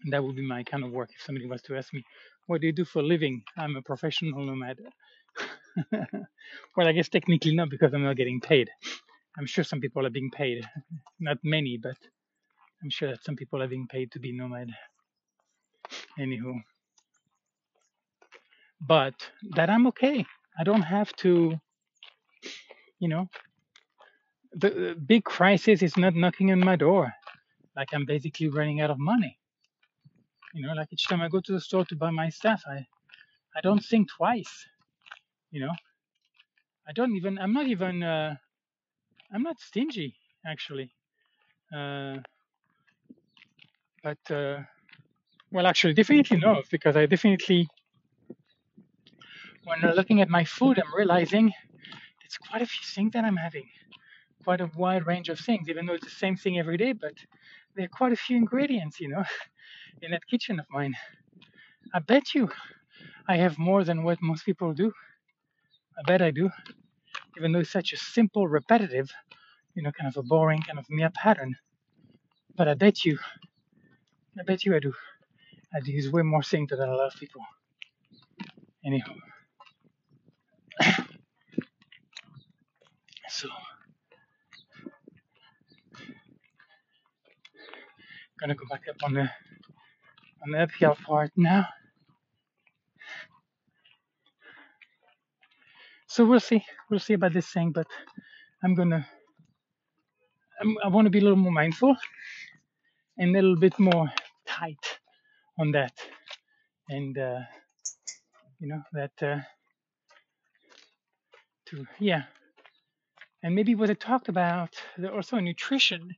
And 0.05 0.12
that 0.12 0.25
would 0.25 0.37
be 0.37 0.47
my 0.47 0.64
kind 0.64 0.85
of 0.85 0.92
work 0.92 1.11
if 1.16 1.25
somebody 1.25 1.47
was 1.47 1.62
to 1.62 1.77
ask 1.77 1.92
me, 1.94 2.05
"What 2.47 2.61
do 2.61 2.66
you 2.68 2.75
do 2.75 2.85
for 2.85 3.01
a 3.01 3.03
living?" 3.14 3.42
I'm 3.59 3.77
a 3.77 3.83
professional 3.83 4.47
nomad. 4.47 4.79
well, 5.92 6.88
I 6.88 6.92
guess 6.92 7.09
technically 7.09 7.55
not 7.55 7.70
because 7.70 7.94
I'm 7.94 8.05
not 8.05 8.16
getting 8.16 8.40
paid. 8.40 8.70
I'm 9.38 9.47
sure 9.47 9.64
some 9.64 9.81
people 9.81 10.07
are 10.07 10.11
being 10.11 10.31
paid, 10.31 10.68
not 11.20 11.38
many, 11.44 11.79
but 11.83 11.97
I'm 12.83 12.90
sure 12.90 13.11
that 13.11 13.25
some 13.25 13.37
people 13.37 13.62
are 13.62 13.68
being 13.68 13.88
paid 13.88 14.12
to 14.12 14.20
be 14.20 14.33
nomad. 14.33 14.70
Anywho, 16.18 16.55
but 18.87 19.14
that 19.57 19.70
I'm 19.70 19.87
okay. 19.88 20.25
I 20.59 20.64
don't 20.64 20.83
have 20.83 21.12
to, 21.16 21.55
you 22.99 23.09
know, 23.09 23.29
the, 24.53 24.97
big 25.07 25.25
crisis 25.25 25.83
is 25.83 25.97
not 25.97 26.14
knocking 26.14 26.53
on 26.53 26.61
my 26.61 26.77
door. 26.77 27.12
Like 27.77 27.88
I'm 27.92 28.05
basically 28.07 28.49
running 28.49 28.81
out 28.81 28.90
of 28.90 28.99
money. 28.99 29.38
You 30.55 30.66
know, 30.66 30.75
like 30.75 30.92
each 30.92 31.09
time 31.09 31.20
I 31.20 31.29
go 31.29 31.40
to 31.40 31.53
the 31.53 31.61
store 31.61 31.85
to 31.87 31.97
buy 31.97 32.11
my 32.11 32.29
stuff, 32.29 32.62
I, 32.66 32.87
I 33.57 33.61
don't 33.62 33.85
think 33.85 34.09
twice. 34.11 34.66
You 35.51 35.61
know, 35.62 35.73
I 36.87 36.92
don't 36.92 37.16
even. 37.16 37.38
I'm 37.38 37.53
not 37.53 37.66
even. 37.66 38.03
Uh, 38.03 38.37
I'm 39.33 39.42
not 39.42 39.59
stingy 39.59 40.14
actually. 40.47 40.92
Uh, 41.75 42.18
but 44.03 44.18
uh, 44.31 44.59
well, 45.51 45.66
actually, 45.66 45.94
definitely 45.94 46.38
not 46.38 46.64
because 46.70 46.97
I 46.97 47.07
definitely, 47.07 47.68
when 49.64 49.85
I'm 49.85 49.94
looking 49.94 50.20
at 50.20 50.29
my 50.29 50.44
food, 50.44 50.79
I'm 50.79 50.94
realizing 50.94 51.53
it's 52.24 52.38
quite 52.38 52.62
a 52.62 52.66
few 52.66 52.85
things 52.94 53.12
that 53.12 53.24
I'm 53.24 53.37
having, 53.37 53.68
quite 54.44 54.61
a 54.61 54.70
wide 54.77 55.07
range 55.07 55.29
of 55.29 55.38
things, 55.40 55.68
even 55.68 55.87
though 55.87 55.94
it's 55.94 56.05
the 56.05 56.11
same 56.11 56.37
thing 56.37 56.59
every 56.59 56.77
day. 56.77 56.92
But 56.92 57.14
there 57.77 57.87
are 57.87 57.96
quite 57.98 58.12
a 58.12 58.16
few 58.16 58.37
ingredients, 58.37 59.00
you 59.00 59.09
know, 59.09 59.24
in 60.03 60.11
that 60.12 60.27
kitchen 60.27 60.61
of 60.61 60.66
mine. 60.70 60.94
I 61.94 62.00
bet 62.00 62.35
you 62.35 62.50
I 63.29 63.37
have 63.37 63.59
more 63.59 63.85
than 63.85 64.05
what 64.05 64.22
most 64.22 64.44
people 64.44 64.74
do. 64.74 64.92
I 65.98 66.03
bet 66.07 66.22
I 66.22 66.31
do, 66.31 66.50
even 67.38 67.53
though 67.53 67.61
it's 67.61 67.70
such 67.72 67.92
a 67.92 67.96
simple, 67.96 68.48
repetitive, 68.48 69.11
you 69.74 69.83
know, 69.83 69.92
kind 69.92 70.09
of 70.09 70.16
a 70.16 70.22
boring, 70.22 70.62
kind 70.62 70.79
of 70.79 70.87
mere 70.90 71.11
pattern. 71.11 71.55
But 72.57 72.68
I 72.68 72.74
bet 72.74 73.05
you, 73.05 73.18
I 74.38 74.44
bet 74.44 74.64
you 74.64 74.74
I 74.77 74.81
do. 74.81 74.92
I 75.74 75.81
do 75.81 75.92
use 75.92 76.11
way 76.11 76.22
more 76.22 76.42
things 76.42 76.70
than 76.70 76.81
a 76.81 76.96
lot 76.96 77.12
of 77.14 77.20
people. 77.20 77.42
Anyhow, 78.85 79.14
So 83.28 83.48
gonna 88.40 88.54
go 88.54 88.66
back 88.70 88.82
up 88.88 88.96
on 89.04 89.14
the 89.14 89.30
on 90.42 90.50
the 90.52 90.62
uphill 90.62 90.96
part 91.06 91.30
now. 91.37 91.66
So 96.08 96.24
we'll 96.24 96.40
see. 96.40 96.64
We'll 96.90 97.00
see 97.00 97.14
about 97.14 97.32
this 97.32 97.48
thing, 97.48 97.72
but 97.72 97.87
I'm 98.62 98.74
gonna. 98.74 99.06
I'm, 100.60 100.76
I 100.84 100.88
want 100.88 101.06
to 101.06 101.10
be 101.10 101.18
a 101.18 101.22
little 101.22 101.37
more 101.37 101.52
mindful 101.52 101.96
and 103.18 103.30
a 103.30 103.32
little 103.32 103.56
bit 103.56 103.78
more 103.78 104.08
tight 104.46 104.98
on 105.58 105.72
that, 105.72 105.92
and 106.88 107.18
uh, 107.18 107.40
you 108.60 108.68
know 108.68 108.82
that 108.92 109.12
uh, 109.22 109.40
to 111.66 111.87
yeah, 111.98 112.24
and 113.44 113.54
maybe 113.54 113.74
what 113.74 113.90
I 113.90 113.94
talked 113.94 114.30
about 114.30 114.74
also 115.12 115.38
nutrition. 115.38 116.16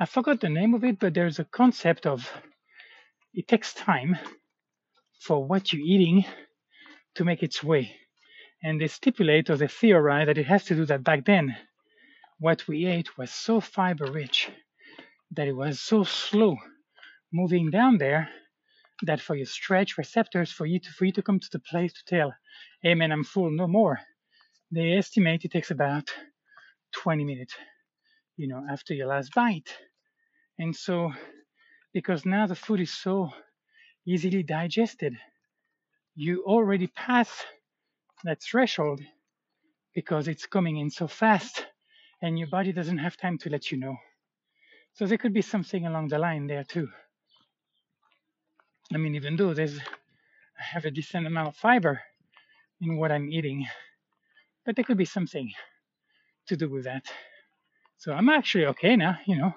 I 0.00 0.06
forgot 0.06 0.40
the 0.40 0.48
name 0.48 0.72
of 0.72 0.82
it, 0.82 0.98
but 0.98 1.12
there's 1.12 1.38
a 1.38 1.44
concept 1.44 2.06
of 2.06 2.28
it 3.34 3.46
takes 3.46 3.74
time 3.74 4.16
for 5.20 5.46
what 5.46 5.72
you're 5.72 5.86
eating 5.86 6.24
to 7.16 7.24
make 7.24 7.42
its 7.42 7.62
way. 7.62 7.94
And 8.62 8.80
they 8.80 8.86
stipulate 8.86 9.50
or 9.50 9.58
they 9.58 9.66
theorize 9.68 10.26
that 10.26 10.38
it 10.38 10.46
has 10.46 10.64
to 10.64 10.74
do 10.74 10.86
that 10.86 11.04
back 11.04 11.26
then. 11.26 11.54
What 12.38 12.66
we 12.66 12.86
ate 12.86 13.18
was 13.18 13.30
so 13.30 13.60
fiber 13.60 14.10
rich 14.10 14.48
that 15.32 15.46
it 15.46 15.52
was 15.52 15.80
so 15.80 16.02
slow 16.02 16.56
moving 17.30 17.70
down 17.70 17.98
there 17.98 18.30
that 19.02 19.20
for 19.20 19.36
your 19.36 19.46
stretch 19.46 19.98
receptors, 19.98 20.50
for 20.50 20.64
you 20.64 20.80
to 20.80 20.90
for 20.92 21.04
you 21.04 21.12
to 21.12 21.22
come 21.22 21.40
to 21.40 21.48
the 21.52 21.58
place 21.58 21.92
to 21.92 22.04
tell, 22.06 22.32
hey 22.80 22.94
man, 22.94 23.12
I'm 23.12 23.24
full, 23.24 23.50
no 23.50 23.66
more. 23.66 24.00
They 24.70 24.92
estimate 24.92 25.44
it 25.44 25.52
takes 25.52 25.70
about 25.70 26.10
20 26.94 27.24
minutes, 27.24 27.54
you 28.36 28.48
know, 28.48 28.64
after 28.70 28.94
your 28.94 29.08
last 29.08 29.34
bite. 29.34 29.74
And 30.58 30.74
so 30.74 31.12
because 31.92 32.26
now 32.26 32.46
the 32.46 32.56
food 32.56 32.80
is 32.80 32.92
so 32.92 33.30
easily 34.06 34.42
digested. 34.42 35.14
You 36.16 36.42
already 36.44 36.88
pass 36.88 37.30
that 38.24 38.42
threshold 38.42 39.00
because 39.94 40.28
it's 40.28 40.46
coming 40.46 40.76
in 40.78 40.90
so 40.90 41.06
fast 41.06 41.64
and 42.20 42.38
your 42.38 42.48
body 42.48 42.72
doesn't 42.72 42.98
have 42.98 43.16
time 43.16 43.38
to 43.38 43.50
let 43.50 43.70
you 43.70 43.78
know. 43.78 43.96
So 44.94 45.06
there 45.06 45.18
could 45.18 45.32
be 45.32 45.42
something 45.42 45.86
along 45.86 46.08
the 46.08 46.18
line 46.18 46.46
there 46.46 46.64
too. 46.64 46.88
I 48.92 48.98
mean, 48.98 49.14
even 49.14 49.36
though 49.36 49.54
there's 49.54 49.78
I 49.78 50.62
have 50.62 50.84
a 50.84 50.90
decent 50.90 51.26
amount 51.26 51.48
of 51.48 51.56
fiber 51.56 52.00
in 52.80 52.96
what 52.96 53.10
I'm 53.12 53.28
eating, 53.30 53.66
but 54.64 54.76
there 54.76 54.84
could 54.84 54.98
be 54.98 55.04
something 55.04 55.50
to 56.46 56.56
do 56.56 56.68
with 56.68 56.84
that. 56.84 57.04
So 57.98 58.12
I'm 58.12 58.28
actually 58.28 58.66
okay 58.66 58.96
now, 58.96 59.18
you 59.26 59.36
know, 59.36 59.54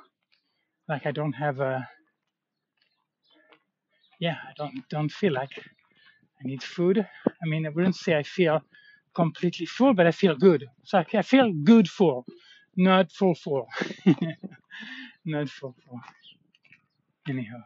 like 0.88 1.06
I 1.06 1.12
don't 1.12 1.34
have 1.34 1.60
a 1.60 1.88
yeah, 4.20 4.38
I 4.50 4.54
don't 4.58 4.88
don't 4.90 5.12
feel 5.12 5.34
like 5.34 5.52
I 5.58 6.48
need 6.48 6.64
food. 6.64 7.00
I 7.00 7.48
mean, 7.48 7.66
I 7.66 7.70
wouldn't 7.70 7.96
say 7.96 8.18
I 8.18 8.24
feel 8.24 8.62
completely 9.16 9.66
full, 9.66 9.94
but 9.94 10.08
I 10.08 10.12
feel 10.12 10.36
good. 10.36 10.66
So 10.84 11.00
I, 11.00 11.06
I 11.14 11.22
feel 11.22 11.52
good 11.52 11.90
full, 11.90 12.26
not 12.76 13.12
full 13.12 13.36
full, 13.36 13.68
not 15.26 15.50
full 15.50 15.76
full. 15.86 16.00
Anyhow, 17.28 17.62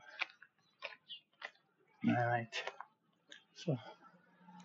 all 2.07 2.27
right. 2.27 2.53
So 3.55 3.73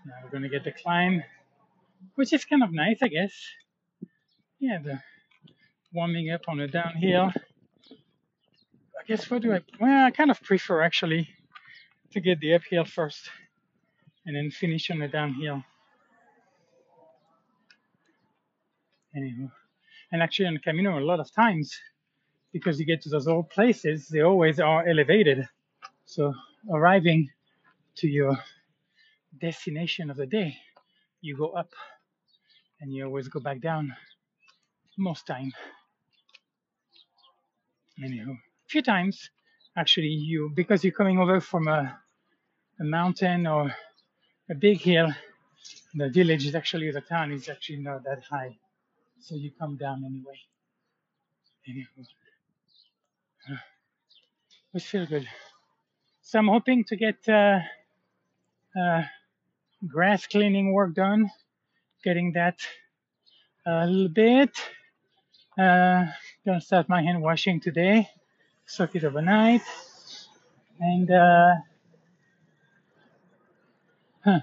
now 0.06 0.14
we're 0.22 0.30
gonna 0.30 0.48
get 0.48 0.64
the 0.64 0.72
climb, 0.72 1.22
which 2.14 2.32
is 2.32 2.44
kind 2.44 2.62
of 2.62 2.72
nice, 2.72 2.98
I 3.02 3.08
guess. 3.08 3.32
Yeah, 4.58 4.78
the 4.82 5.00
warming 5.92 6.30
up 6.30 6.42
on 6.48 6.60
a 6.60 6.66
downhill. 6.66 7.30
I 8.98 9.04
guess 9.06 9.30
what 9.30 9.42
do 9.42 9.52
I? 9.52 9.60
Well, 9.78 10.06
I 10.06 10.10
kind 10.10 10.30
of 10.30 10.42
prefer 10.42 10.82
actually 10.82 11.28
to 12.12 12.20
get 12.20 12.40
the 12.40 12.54
uphill 12.54 12.84
first 12.86 13.28
and 14.24 14.34
then 14.34 14.50
finish 14.50 14.90
on 14.90 14.98
the 14.98 15.08
downhill. 15.08 15.62
Anyway, 19.14 19.50
and 20.12 20.22
actually 20.22 20.46
on 20.46 20.58
Camino, 20.58 20.98
a 20.98 21.00
lot 21.00 21.20
of 21.20 21.30
times, 21.32 21.78
because 22.52 22.80
you 22.80 22.86
get 22.86 23.02
to 23.02 23.08
those 23.10 23.28
old 23.28 23.50
places, 23.50 24.08
they 24.08 24.20
always 24.22 24.58
are 24.58 24.88
elevated. 24.88 25.46
So 26.06 26.32
arriving 26.70 27.28
to 27.96 28.08
your 28.08 28.38
destination 29.38 30.10
of 30.10 30.16
the 30.16 30.26
day, 30.26 30.56
you 31.20 31.36
go 31.36 31.48
up 31.50 31.70
and 32.80 32.92
you 32.92 33.04
always 33.04 33.28
go 33.28 33.40
back 33.40 33.60
down 33.60 33.94
most 34.98 35.26
time. 35.26 35.52
Anyhow, 38.02 38.32
a 38.32 38.68
few 38.68 38.82
times 38.82 39.30
actually 39.76 40.08
you 40.08 40.50
because 40.54 40.84
you're 40.84 40.92
coming 40.92 41.18
over 41.18 41.40
from 41.40 41.68
a 41.68 41.98
a 42.80 42.84
mountain 42.84 43.46
or 43.46 43.74
a 44.50 44.54
big 44.54 44.78
hill, 44.78 45.12
the 45.94 46.08
village 46.10 46.46
is 46.46 46.54
actually 46.54 46.90
the 46.90 47.00
town 47.00 47.32
is 47.32 47.48
actually 47.48 47.78
not 47.78 48.04
that 48.04 48.22
high, 48.28 48.56
so 49.20 49.34
you 49.34 49.50
come 49.58 49.76
down 49.76 50.04
anyway. 50.04 50.38
Anyway, 51.68 51.86
uh, 53.50 53.56
it 54.74 54.82
feels 54.82 55.08
good. 55.08 55.26
So 56.22 56.38
I'm 56.38 56.48
hoping 56.48 56.84
to 56.84 56.96
get 56.96 57.16
uh, 57.28 57.60
uh, 58.78 59.02
grass 59.86 60.26
cleaning 60.26 60.72
work 60.72 60.94
done, 60.94 61.30
getting 62.04 62.32
that 62.32 62.58
a 63.66 63.86
little 63.86 64.08
bit. 64.08 64.50
Uh, 65.58 66.06
gonna 66.44 66.60
start 66.60 66.88
my 66.88 67.02
hand 67.02 67.22
washing 67.22 67.60
today, 67.60 68.08
soak 68.66 68.94
it 68.96 69.04
overnight, 69.04 69.62
and 70.80 71.10
uh, 71.10 71.54
Huh. 74.26 74.40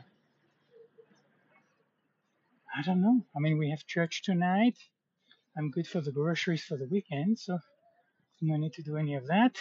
I 2.74 2.82
don't 2.84 3.02
know. 3.02 3.26
I 3.36 3.40
mean, 3.40 3.58
we 3.58 3.70
have 3.72 3.86
church 3.86 4.24
tonight. 4.24 4.78
I'm 5.58 5.72
good 5.72 5.86
for 5.88 6.02
the 6.02 6.12
groceries 6.12 6.64
for 6.64 6.78
the 6.78 6.88
weekend, 6.88 7.38
so 7.38 7.60
no 8.42 8.56
need 8.56 8.74
to 8.74 8.82
do 8.82 8.98
any 8.98 9.16
of 9.16 9.28
that. 9.28 9.58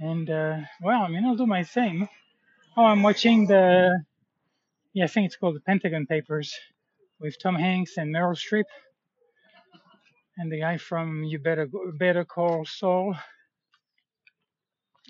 And 0.00 0.28
uh, 0.28 0.58
well, 0.82 1.02
I 1.02 1.08
mean, 1.08 1.24
I'll 1.24 1.36
do 1.36 1.46
my 1.46 1.62
thing. 1.64 2.08
Oh, 2.76 2.84
I'm 2.84 3.02
watching 3.04 3.46
the 3.46 4.04
yeah, 4.94 5.04
I 5.04 5.08
think 5.08 5.26
it's 5.26 5.36
called 5.36 5.56
the 5.56 5.60
Pentagon 5.60 6.06
Papers 6.06 6.58
with 7.20 7.36
Tom 7.40 7.54
Hanks 7.54 7.96
and 7.96 8.14
Meryl 8.14 8.36
Streep 8.36 8.64
and 10.36 10.50
the 10.50 10.60
guy 10.60 10.78
from 10.78 11.24
You 11.24 11.38
Better 11.38 11.68
Better 11.98 12.24
Call 12.24 12.64
Saul. 12.64 13.16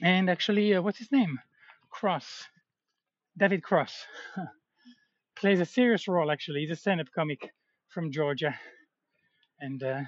And 0.03 0.29
actually, 0.29 0.75
uh, 0.75 0.83
what's 0.83 0.99
his 0.99 1.13
name? 1.13 1.39
Cross. 1.91 2.45
David 3.39 3.63
Cross 3.63 4.07
plays 5.37 5.61
a 5.61 5.65
serious 5.65 6.07
role. 6.09 6.31
Actually, 6.31 6.61
he's 6.61 6.71
a 6.71 6.77
stand-up 6.77 7.09
comic 7.15 7.53
from 7.89 8.11
Georgia, 8.13 8.55
and 9.61 9.83
uh, 9.83 10.01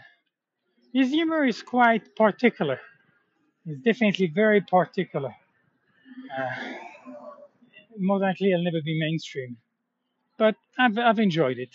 his 0.93 1.11
humor 1.11 1.45
is 1.45 1.63
quite 1.63 2.15
particular. 2.17 2.81
It's 3.65 3.83
definitely 3.83 4.29
very 4.35 4.61
particular. 4.61 5.35
Uh, 6.37 6.55
more 7.99 8.19
likely, 8.19 8.53
it'll 8.53 8.65
never 8.65 8.83
be 8.85 8.99
mainstream, 8.99 9.57
but 10.39 10.57
I've 10.79 10.99
I've 10.99 11.19
enjoyed 11.19 11.59
it. 11.59 11.75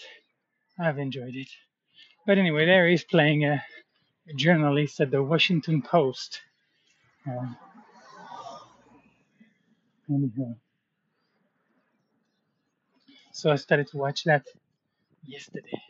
I've 0.79 0.99
enjoyed 0.99 1.35
it. 1.35 1.49
But 2.31 2.37
anyway, 2.37 2.65
there 2.65 2.87
he's 2.87 3.03
playing 3.03 3.43
a, 3.43 3.61
a 4.29 4.33
journalist 4.33 5.01
at 5.01 5.11
the 5.11 5.21
Washington 5.21 5.81
Post. 5.81 6.39
Uh, 7.27 7.47
anyhow. 10.09 10.55
So 13.33 13.51
I 13.51 13.57
started 13.57 13.89
to 13.89 13.97
watch 13.97 14.23
that 14.23 14.45
yesterday. 15.25 15.81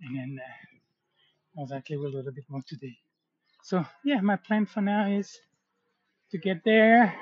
And 0.00 0.16
then 0.16 0.40
uh, 0.42 1.60
most 1.60 1.70
likely 1.70 1.98
will 1.98 2.06
a 2.06 2.16
little 2.16 2.32
bit 2.32 2.44
more 2.48 2.62
today. 2.66 2.96
So 3.64 3.84
yeah, 4.02 4.22
my 4.22 4.36
plan 4.36 4.64
for 4.64 4.80
now 4.80 5.08
is 5.10 5.38
to 6.30 6.38
get 6.38 6.64
there 6.64 7.14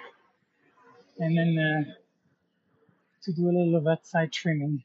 and 1.18 1.36
then 1.36 1.59
uh, 1.59 1.93
to 3.24 3.32
do 3.32 3.47
a 3.47 3.51
little 3.51 3.74
of 3.74 3.82
that 3.82 4.07
side 4.07 4.30
trimming. 4.30 4.84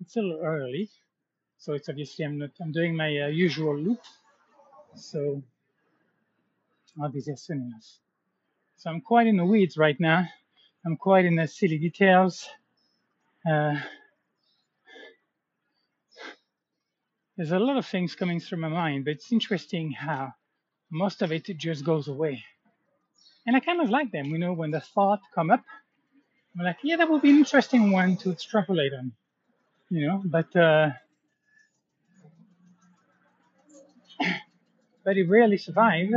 It's 0.00 0.16
a 0.16 0.20
little 0.20 0.42
early, 0.44 0.90
so 1.58 1.72
it's 1.72 1.88
obviously 1.88 2.24
I'm 2.24 2.38
not 2.38 2.50
I'm 2.60 2.72
doing 2.72 2.96
my 2.96 3.20
uh, 3.20 3.26
usual 3.28 3.76
loop, 3.76 4.00
so 4.94 5.42
I'll 7.00 7.10
be 7.10 7.20
there 7.24 7.36
soon 7.36 7.62
enough. 7.62 7.86
So 8.76 8.90
I'm 8.90 9.00
quite 9.00 9.26
in 9.26 9.36
the 9.36 9.44
weeds 9.44 9.76
right 9.76 9.98
now. 9.98 10.26
I'm 10.84 10.96
quite 10.96 11.24
in 11.24 11.36
the 11.36 11.48
silly 11.48 11.78
details. 11.78 12.48
Uh, 13.48 13.76
there's 17.36 17.52
a 17.52 17.58
lot 17.58 17.76
of 17.76 17.86
things 17.86 18.14
coming 18.14 18.40
through 18.40 18.58
my 18.58 18.68
mind, 18.68 19.04
but 19.04 19.12
it's 19.12 19.32
interesting 19.32 19.92
how 19.92 20.32
most 20.90 21.22
of 21.22 21.32
it 21.32 21.44
just 21.58 21.84
goes 21.84 22.08
away. 22.08 22.44
And 23.46 23.56
I 23.56 23.60
kind 23.60 23.80
of 23.80 23.90
like 23.90 24.10
them, 24.10 24.26
you 24.26 24.38
know, 24.38 24.52
when 24.52 24.70
the 24.70 24.80
thought 24.80 25.20
come 25.34 25.50
up, 25.50 25.62
I'm 26.58 26.64
like, 26.64 26.78
yeah, 26.82 26.96
that 26.96 27.10
would 27.10 27.22
be 27.22 27.30
an 27.30 27.38
interesting 27.38 27.92
one 27.92 28.16
to 28.18 28.32
extrapolate 28.32 28.92
on, 28.94 29.12
you 29.90 30.06
know, 30.06 30.22
but 30.24 30.54
uh, 30.56 30.90
but 35.06 35.16
it 35.16 35.30
rarely 35.30 35.56
survives 35.56 36.12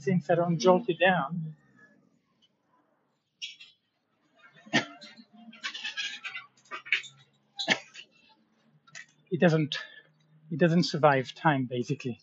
since 0.00 0.30
I 0.30 0.34
don't 0.36 0.58
jolt 0.58 0.84
it 0.88 0.98
down. 1.00 1.54
It 9.32 9.40
doesn't 9.40 9.78
it 10.50 10.58
doesn't 10.58 10.84
survive 10.84 11.34
time 11.34 11.64
basically. 11.64 12.20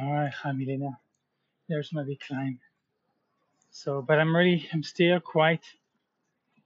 All 0.00 0.12
right, 0.12 0.32
Jamilena. 0.32 0.96
There's 1.68 1.92
my 1.92 2.04
decline. 2.04 2.60
So, 3.70 4.02
but 4.02 4.18
I'm 4.18 4.34
really, 4.34 4.68
I'm 4.72 4.82
still 4.82 5.20
quite, 5.20 5.64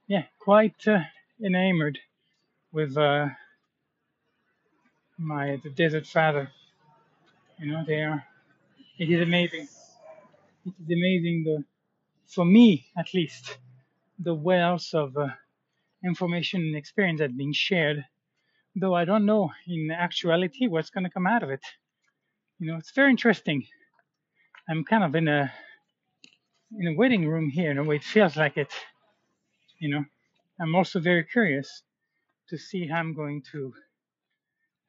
yeah, 0.07 0.23
quite 0.39 0.87
uh, 0.87 1.01
enamored 1.43 1.99
with 2.71 2.97
uh, 2.97 3.27
my 5.17 5.59
the 5.63 5.69
desert 5.69 6.07
father. 6.07 6.51
You 7.59 7.71
know, 7.71 7.83
they 7.87 8.01
are. 8.01 8.23
It 8.99 9.09
is 9.09 9.21
amazing. 9.21 9.67
It 10.65 10.73
is 10.79 10.87
amazing 10.87 11.43
the, 11.45 11.63
for 12.27 12.45
me 12.45 12.87
at 12.97 13.13
least, 13.13 13.57
the 14.19 14.33
wealth 14.33 14.93
of 14.93 15.15
uh, 15.17 15.27
information 16.05 16.61
and 16.61 16.75
experience 16.75 17.19
that's 17.19 17.33
being 17.33 17.53
shared. 17.53 18.05
Though 18.75 18.95
I 18.95 19.05
don't 19.05 19.25
know 19.25 19.51
in 19.67 19.91
actuality 19.91 20.67
what's 20.67 20.89
going 20.89 21.05
to 21.05 21.09
come 21.09 21.27
out 21.27 21.43
of 21.43 21.49
it. 21.49 21.61
You 22.59 22.71
know, 22.71 22.77
it's 22.77 22.91
very 22.91 23.11
interesting. 23.11 23.65
I'm 24.69 24.83
kind 24.83 25.03
of 25.03 25.15
in 25.15 25.27
a 25.27 25.51
in 26.77 26.87
a 26.87 26.93
waiting 26.95 27.27
room 27.27 27.49
here 27.49 27.71
in 27.71 27.77
a 27.77 27.83
way 27.83 27.97
it 27.97 28.03
feels 28.03 28.35
like 28.37 28.57
it. 28.57 28.73
You 29.79 29.89
know, 29.89 30.05
I'm 30.59 30.75
also 30.75 30.99
very 30.99 31.23
curious 31.23 31.83
to 32.49 32.57
see 32.57 32.87
how 32.87 32.97
I'm 32.99 33.13
going 33.13 33.43
to 33.51 33.73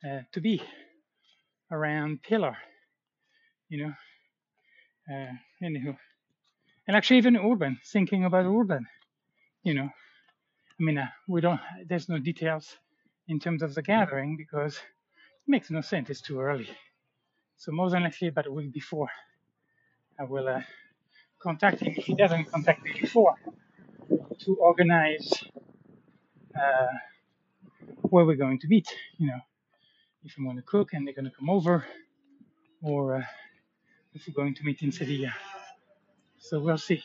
uh, 0.09 0.21
to 0.33 0.41
be 0.41 0.63
around 1.71 2.23
Pilar, 2.23 2.57
You 3.69 3.87
know, 3.87 3.93
uh, 5.11 5.33
anywho, 5.63 5.97
and 6.87 6.97
actually 6.97 7.19
even 7.19 7.37
Urban, 7.37 7.79
thinking 7.93 8.25
about 8.25 8.47
Urban. 8.47 8.87
You 9.65 9.75
know, 9.75 9.91
I 10.81 10.83
mean, 10.83 10.99
uh, 10.99 11.09
we 11.29 11.41
don't. 11.41 11.61
There's 11.89 12.09
no 12.09 12.19
details 12.19 12.77
in 13.29 13.41
terms 13.41 13.63
of 13.63 13.75
the 13.75 13.83
gathering 13.83 14.37
because 14.37 14.77
it 14.77 15.49
makes 15.49 15.71
no 15.71 15.81
sense. 15.83 16.11
It's 16.11 16.21
too 16.23 16.41
early. 16.41 16.69
So 17.59 17.73
more 17.73 17.91
than 17.91 18.05
likely, 18.05 18.29
about 18.29 18.47
a 18.47 18.53
week 18.53 18.73
before, 18.73 19.09
I 20.21 20.25
will 20.25 20.49
uh, 20.49 20.63
contact 21.43 21.81
him 21.81 21.95
if 21.97 22.05
he 22.07 22.15
doesn't 22.15 22.47
contact 22.53 22.85
me 22.85 22.93
before 23.01 23.35
to 24.41 24.57
organize 24.61 25.31
uh, 26.57 26.95
where 28.03 28.25
we're 28.25 28.37
going 28.37 28.59
to 28.61 28.69
meet. 28.69 28.89
You 29.19 29.29
know, 29.29 29.41
if 30.27 30.37
I'm 30.37 30.45
going 30.45 30.57
to 30.57 30.63
cook 30.63 30.93
and 30.93 31.07
they're 31.07 31.15
going 31.15 31.31
to 31.31 31.37
come 31.37 31.49
over, 31.49 31.87
or 32.83 33.17
uh, 33.17 33.23
if 34.13 34.27
we're 34.27 34.35
going 34.35 34.55
to 34.57 34.65
meet 34.65 34.83
in 34.83 34.91
Sevilla. 34.91 35.33
So 36.39 36.61
we'll 36.61 36.79
see. 36.79 37.03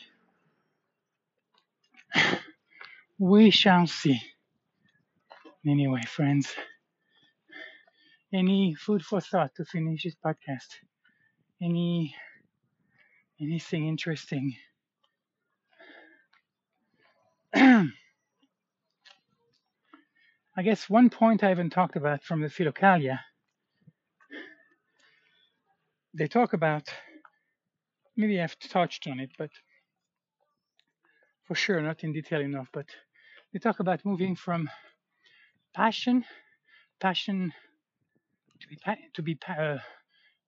We 3.18 3.50
shall 3.50 3.86
see. 3.86 4.20
Anyway, 5.64 6.02
friends, 6.02 6.52
any 8.34 8.74
food 8.74 9.02
for 9.04 9.20
thought 9.20 9.54
to 9.54 9.64
finish 9.64 10.02
this 10.02 10.16
podcast? 10.16 10.80
Any 11.62 12.16
anything 13.40 13.86
interesting? 13.86 14.56
I 20.54 20.62
guess 20.62 20.90
one 20.90 21.08
point 21.08 21.42
I 21.42 21.48
haven't 21.48 21.70
talked 21.70 21.96
about 21.96 22.24
from 22.24 22.42
the 22.42 22.48
Philokalia, 22.48 23.20
they 26.12 26.28
talk 26.28 26.52
about, 26.52 26.88
maybe 28.16 28.40
I've 28.40 28.58
touched 28.58 29.06
on 29.06 29.18
it, 29.18 29.30
but 29.38 29.50
for 31.44 31.54
sure 31.54 31.80
not 31.80 32.04
in 32.04 32.12
detail 32.12 32.42
enough, 32.42 32.68
but 32.72 32.86
they 33.52 33.58
talk 33.58 33.80
about 33.80 34.04
moving 34.04 34.36
from 34.36 34.68
passion, 35.74 36.24
passion 37.00 37.52
to 38.60 38.68
be 38.68 38.78
to 39.14 39.22
be 39.22 39.38
uh, 39.48 39.78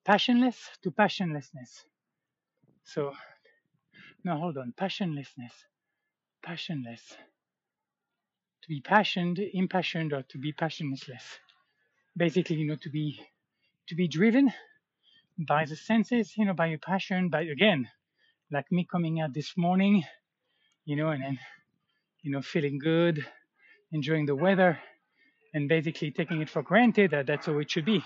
passionless 0.05 0.59
to 0.82 0.90
passionlessness. 0.90 1.84
So, 2.84 3.12
no, 4.22 4.36
hold 4.36 4.59
on, 4.59 4.74
passionlessness, 4.76 5.52
passionless. 6.42 7.16
To 8.64 8.68
be 8.70 8.80
passioned, 8.80 9.38
impassioned, 9.38 10.14
or 10.14 10.22
to 10.22 10.38
be 10.38 10.52
passionless. 10.52 11.38
Basically, 12.16 12.56
you 12.56 12.66
know, 12.66 12.76
to 12.76 12.88
be 12.88 13.20
to 13.88 13.94
be 13.94 14.08
driven 14.08 14.50
by 15.38 15.66
the 15.66 15.76
senses, 15.76 16.34
you 16.38 16.46
know, 16.46 16.54
by 16.54 16.68
your 16.68 16.78
passion, 16.78 17.28
by 17.28 17.42
again, 17.42 17.90
like 18.50 18.72
me 18.72 18.86
coming 18.90 19.20
out 19.20 19.34
this 19.34 19.54
morning, 19.58 20.04
you 20.86 20.96
know, 20.96 21.10
and 21.10 21.22
then, 21.22 21.38
you 22.22 22.32
know, 22.32 22.40
feeling 22.40 22.78
good, 22.78 23.26
enjoying 23.92 24.24
the 24.24 24.34
weather, 24.34 24.78
and 25.52 25.68
basically 25.68 26.10
taking 26.10 26.40
it 26.40 26.48
for 26.48 26.62
granted 26.62 27.10
that 27.10 27.26
that's 27.26 27.44
how 27.44 27.58
it 27.58 27.70
should 27.70 27.84
be. 27.84 28.02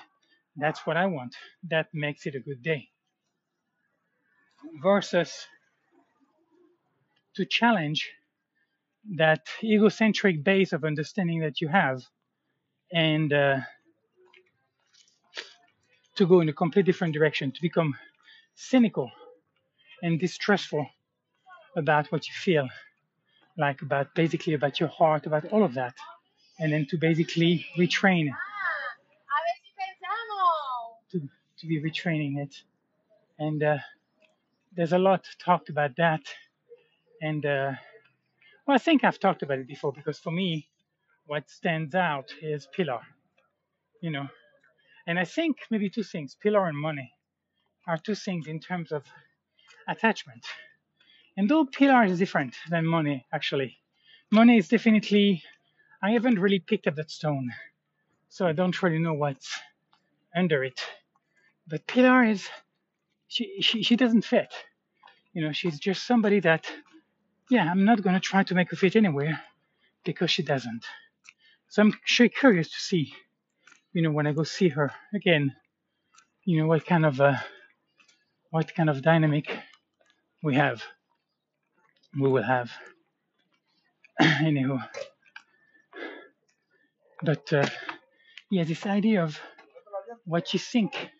That's 0.56 0.84
what 0.84 0.96
I 0.96 1.06
want. 1.06 1.36
That 1.68 1.86
makes 1.94 2.26
it 2.26 2.34
a 2.34 2.40
good 2.40 2.64
day. 2.64 2.88
Versus 4.82 5.46
to 7.36 7.46
challenge 7.46 8.10
that 9.16 9.46
egocentric 9.62 10.44
base 10.44 10.72
of 10.72 10.84
understanding 10.84 11.40
that 11.40 11.60
you 11.60 11.68
have 11.68 12.02
and 12.92 13.32
uh, 13.32 13.58
to 16.16 16.26
go 16.26 16.40
in 16.40 16.48
a 16.48 16.52
completely 16.52 16.90
different 16.90 17.14
direction, 17.14 17.52
to 17.52 17.62
become 17.62 17.96
cynical 18.54 19.10
and 20.02 20.18
distrustful 20.18 20.88
about 21.76 22.10
what 22.10 22.26
you 22.26 22.34
feel, 22.34 22.68
like 23.56 23.82
about 23.82 24.14
basically 24.14 24.54
about 24.54 24.80
your 24.80 24.88
heart, 24.88 25.26
about 25.26 25.44
all 25.52 25.62
of 25.62 25.74
that, 25.74 25.94
and 26.58 26.72
then 26.72 26.86
to 26.86 26.96
basically 26.98 27.64
retrain, 27.78 28.28
to, 31.12 31.20
to 31.58 31.66
be 31.66 31.80
retraining 31.80 32.38
it. 32.38 32.62
And 33.38 33.62
uh, 33.62 33.78
there's 34.74 34.92
a 34.92 34.98
lot 34.98 35.24
talked 35.38 35.68
about 35.68 35.96
that. 35.96 36.22
And 37.22 37.44
uh, 37.46 37.72
well, 38.68 38.74
I 38.74 38.78
think 38.78 39.02
I've 39.02 39.18
talked 39.18 39.42
about 39.42 39.60
it 39.60 39.66
before 39.66 39.94
because 39.94 40.18
for 40.18 40.30
me, 40.30 40.68
what 41.24 41.48
stands 41.48 41.94
out 41.94 42.34
is 42.42 42.68
Pilar, 42.76 43.00
you 44.02 44.10
know. 44.10 44.28
And 45.06 45.18
I 45.18 45.24
think 45.24 45.56
maybe 45.70 45.88
two 45.88 46.02
things, 46.02 46.36
Pilar 46.42 46.66
and 46.68 46.76
money, 46.76 47.10
are 47.86 47.96
two 47.96 48.14
things 48.14 48.46
in 48.46 48.60
terms 48.60 48.92
of 48.92 49.04
attachment. 49.88 50.44
And 51.38 51.48
though 51.48 51.64
Pilar 51.64 52.04
is 52.04 52.18
different 52.18 52.56
than 52.68 52.84
money, 52.84 53.24
actually, 53.32 53.78
money 54.30 54.58
is 54.58 54.68
definitely, 54.68 55.42
I 56.02 56.10
haven't 56.10 56.38
really 56.38 56.58
picked 56.58 56.86
up 56.86 56.96
that 56.96 57.10
stone, 57.10 57.50
so 58.28 58.46
I 58.46 58.52
don't 58.52 58.82
really 58.82 58.98
know 58.98 59.14
what's 59.14 59.50
under 60.36 60.62
it. 60.62 60.78
But 61.66 61.86
Pilar 61.86 62.22
is, 62.24 62.46
she, 63.28 63.62
she, 63.62 63.82
she 63.82 63.96
doesn't 63.96 64.26
fit. 64.26 64.52
You 65.32 65.40
know, 65.40 65.52
she's 65.52 65.78
just 65.78 66.06
somebody 66.06 66.40
that, 66.40 66.70
yeah, 67.50 67.70
I'm 67.70 67.84
not 67.84 68.02
going 68.02 68.14
to 68.14 68.20
try 68.20 68.42
to 68.44 68.54
make 68.54 68.70
her 68.70 68.76
fit 68.76 68.96
anywhere 68.96 69.40
because 70.04 70.30
she 70.30 70.42
doesn't. 70.42 70.84
So 71.68 71.82
I'm 71.82 71.94
sure 72.04 72.28
curious 72.28 72.68
to 72.70 72.80
see, 72.80 73.12
you 73.92 74.02
know, 74.02 74.10
when 74.10 74.26
I 74.26 74.32
go 74.32 74.44
see 74.44 74.68
her 74.68 74.92
again, 75.14 75.54
you 76.44 76.60
know, 76.60 76.66
what 76.66 76.86
kind 76.86 77.04
of, 77.06 77.20
uh, 77.20 77.36
what 78.50 78.74
kind 78.74 78.90
of 78.90 79.02
dynamic 79.02 79.50
we 80.42 80.54
have, 80.54 80.82
we 82.18 82.28
will 82.28 82.42
have. 82.42 82.70
Anywho, 84.20 84.82
but 87.22 87.52
uh, 87.52 87.66
yeah, 88.50 88.64
this 88.64 88.86
idea 88.86 89.22
of 89.22 89.38
what 90.24 90.52
you 90.52 90.58
think, 90.58 91.10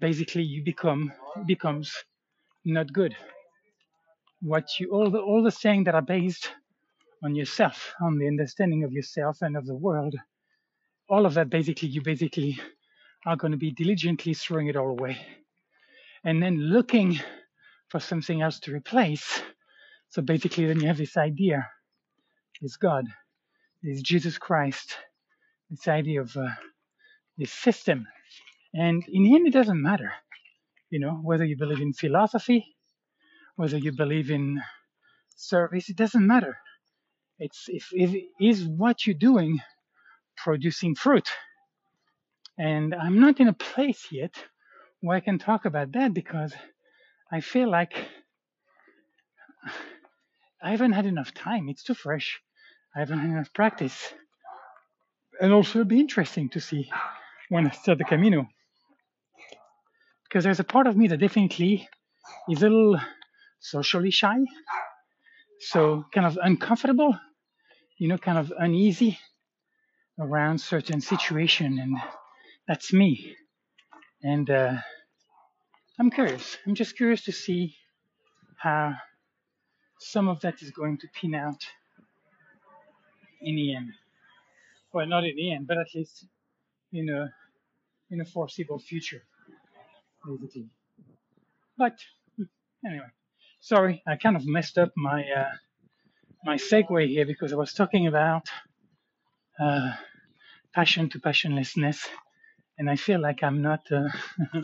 basically, 0.00 0.42
you 0.42 0.64
become 0.64 1.12
becomes 1.46 1.94
not 2.64 2.92
good. 2.92 3.14
What 4.42 4.80
you 4.80 4.90
all 4.90 5.10
the 5.10 5.20
all 5.20 5.42
the 5.42 5.52
saying 5.52 5.84
that 5.84 5.94
are 5.94 6.02
based 6.02 6.50
on 7.24 7.34
yourself, 7.34 7.94
on 8.02 8.18
the 8.18 8.26
understanding 8.26 8.84
of 8.84 8.92
yourself 8.92 9.42
and 9.42 9.56
of 9.56 9.66
the 9.66 9.74
world, 9.74 10.14
all 11.08 11.26
of 11.26 11.34
that 11.34 11.50
basically 11.50 11.88
you 11.88 12.02
basically 12.02 12.60
are 13.26 13.36
going 13.36 13.52
to 13.52 13.58
be 13.58 13.70
diligently 13.70 14.34
throwing 14.34 14.66
it 14.66 14.76
all 14.76 14.90
away, 14.90 15.18
and 16.24 16.42
then 16.42 16.58
looking 16.58 17.20
for 17.88 18.00
something 18.00 18.42
else 18.42 18.58
to 18.60 18.72
replace. 18.72 19.42
So 20.10 20.22
basically, 20.22 20.66
then 20.66 20.80
you 20.80 20.88
have 20.88 20.98
this 20.98 21.16
idea: 21.16 21.68
is 22.62 22.76
God, 22.76 23.06
is 23.82 24.02
Jesus 24.02 24.38
Christ, 24.38 24.96
this 25.70 25.88
idea 25.88 26.20
of 26.20 26.36
uh, 26.36 26.48
this 27.38 27.52
system, 27.52 28.08
and 28.74 29.04
in 29.08 29.24
the 29.24 29.34
end, 29.36 29.46
it 29.46 29.52
doesn't 29.52 29.80
matter 29.80 30.12
you 30.90 31.00
know, 31.00 31.14
whether 31.22 31.44
you 31.44 31.56
believe 31.56 31.80
in 31.80 31.94
philosophy, 31.94 32.71
whether 33.56 33.78
you 33.78 33.92
believe 33.92 34.30
in 34.30 34.60
service, 35.36 35.88
it 35.88 35.96
doesn't 35.96 36.26
matter. 36.26 36.56
It's 37.38 37.64
if, 37.68 37.88
if 37.92 38.14
is 38.40 38.64
what 38.64 39.06
you're 39.06 39.14
doing 39.14 39.60
producing 40.36 40.94
fruit. 40.94 41.28
And 42.58 42.94
I'm 42.94 43.20
not 43.20 43.40
in 43.40 43.48
a 43.48 43.52
place 43.52 44.08
yet 44.10 44.34
where 45.00 45.16
I 45.16 45.20
can 45.20 45.38
talk 45.38 45.64
about 45.64 45.92
that 45.92 46.14
because 46.14 46.54
I 47.30 47.40
feel 47.40 47.70
like 47.70 47.94
I 50.62 50.70
haven't 50.70 50.92
had 50.92 51.06
enough 51.06 51.34
time. 51.34 51.68
It's 51.68 51.82
too 51.82 51.94
fresh. 51.94 52.40
I 52.94 53.00
haven't 53.00 53.18
had 53.18 53.30
enough 53.30 53.52
practice. 53.52 54.12
And 55.40 55.52
also, 55.52 55.80
it'd 55.80 55.88
be 55.88 55.98
interesting 55.98 56.50
to 56.50 56.60
see 56.60 56.90
when 57.48 57.66
I 57.66 57.70
start 57.70 57.98
the 57.98 58.04
Camino 58.04 58.46
because 60.24 60.44
there's 60.44 60.60
a 60.60 60.64
part 60.64 60.86
of 60.86 60.96
me 60.96 61.08
that 61.08 61.18
definitely 61.18 61.88
is 62.48 62.62
a 62.62 62.68
little 62.68 62.98
socially 63.62 64.10
shy, 64.10 64.38
so 65.60 66.04
kind 66.12 66.26
of 66.26 66.38
uncomfortable, 66.42 67.16
you 67.96 68.08
know, 68.08 68.18
kind 68.18 68.36
of 68.36 68.52
uneasy 68.58 69.18
around 70.18 70.58
certain 70.58 71.00
situation, 71.00 71.78
and 71.78 71.96
that's 72.68 72.92
me. 72.92 73.34
And 74.22 74.50
uh, 74.50 74.74
I'm 75.98 76.10
curious. 76.10 76.58
I'm 76.66 76.74
just 76.74 76.96
curious 76.96 77.24
to 77.24 77.32
see 77.32 77.76
how 78.58 78.94
some 79.98 80.28
of 80.28 80.40
that 80.40 80.60
is 80.62 80.70
going 80.70 80.98
to 80.98 81.08
pin 81.08 81.34
out 81.34 81.64
in 83.40 83.56
the 83.56 83.74
end. 83.76 83.92
Well, 84.92 85.06
not 85.06 85.24
in 85.24 85.36
the 85.36 85.52
end, 85.52 85.66
but 85.66 85.78
at 85.78 85.86
least 85.94 86.26
in 86.92 87.08
a 87.08 87.32
in 88.10 88.20
a 88.20 88.24
foreseeable 88.24 88.78
future, 88.78 89.22
basically. 90.26 90.68
But 91.78 91.98
anyway, 92.84 93.06
sorry, 93.62 94.02
I 94.06 94.16
kind 94.16 94.36
of 94.36 94.46
messed 94.46 94.78
up 94.78 94.92
my 94.96 95.24
uh, 95.24 95.52
my 96.44 96.56
segue 96.56 97.08
here 97.08 97.26
because 97.26 97.52
I 97.52 97.56
was 97.56 97.74
talking 97.74 98.06
about 98.08 98.48
uh, 99.60 99.92
passion 100.74 101.08
to 101.10 101.20
passionlessness, 101.20 102.06
and 102.78 102.90
I 102.90 102.96
feel 102.96 103.20
like 103.20 103.42
I'm 103.42 103.62
not. 103.62 103.80
Uh, 103.90 104.08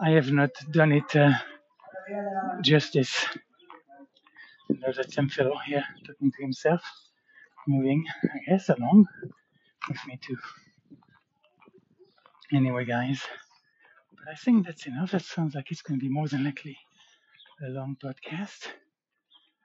I 0.00 0.10
have 0.10 0.30
not 0.32 0.50
done 0.70 0.92
it 0.92 1.16
uh, 1.16 1.32
justice. 2.62 3.26
There's 4.68 4.98
a 4.98 5.04
Tim 5.04 5.28
Fiddle 5.28 5.58
here 5.66 5.84
talking 6.06 6.32
to 6.32 6.42
himself, 6.42 6.82
moving, 7.68 8.04
I 8.24 8.38
guess, 8.50 8.68
along 8.68 9.06
with 9.88 9.98
me 10.06 10.18
too. 10.22 10.36
Anyway, 12.52 12.84
guys, 12.84 13.22
I 14.30 14.34
think 14.34 14.66
that's 14.66 14.86
enough. 14.86 15.12
That 15.12 15.22
sounds 15.22 15.54
like 15.54 15.70
it's 15.70 15.80
going 15.80 15.98
to 15.98 16.04
be 16.04 16.12
more 16.12 16.28
than 16.28 16.44
likely 16.44 16.76
a 17.66 17.70
long 17.70 17.96
podcast. 17.96 18.66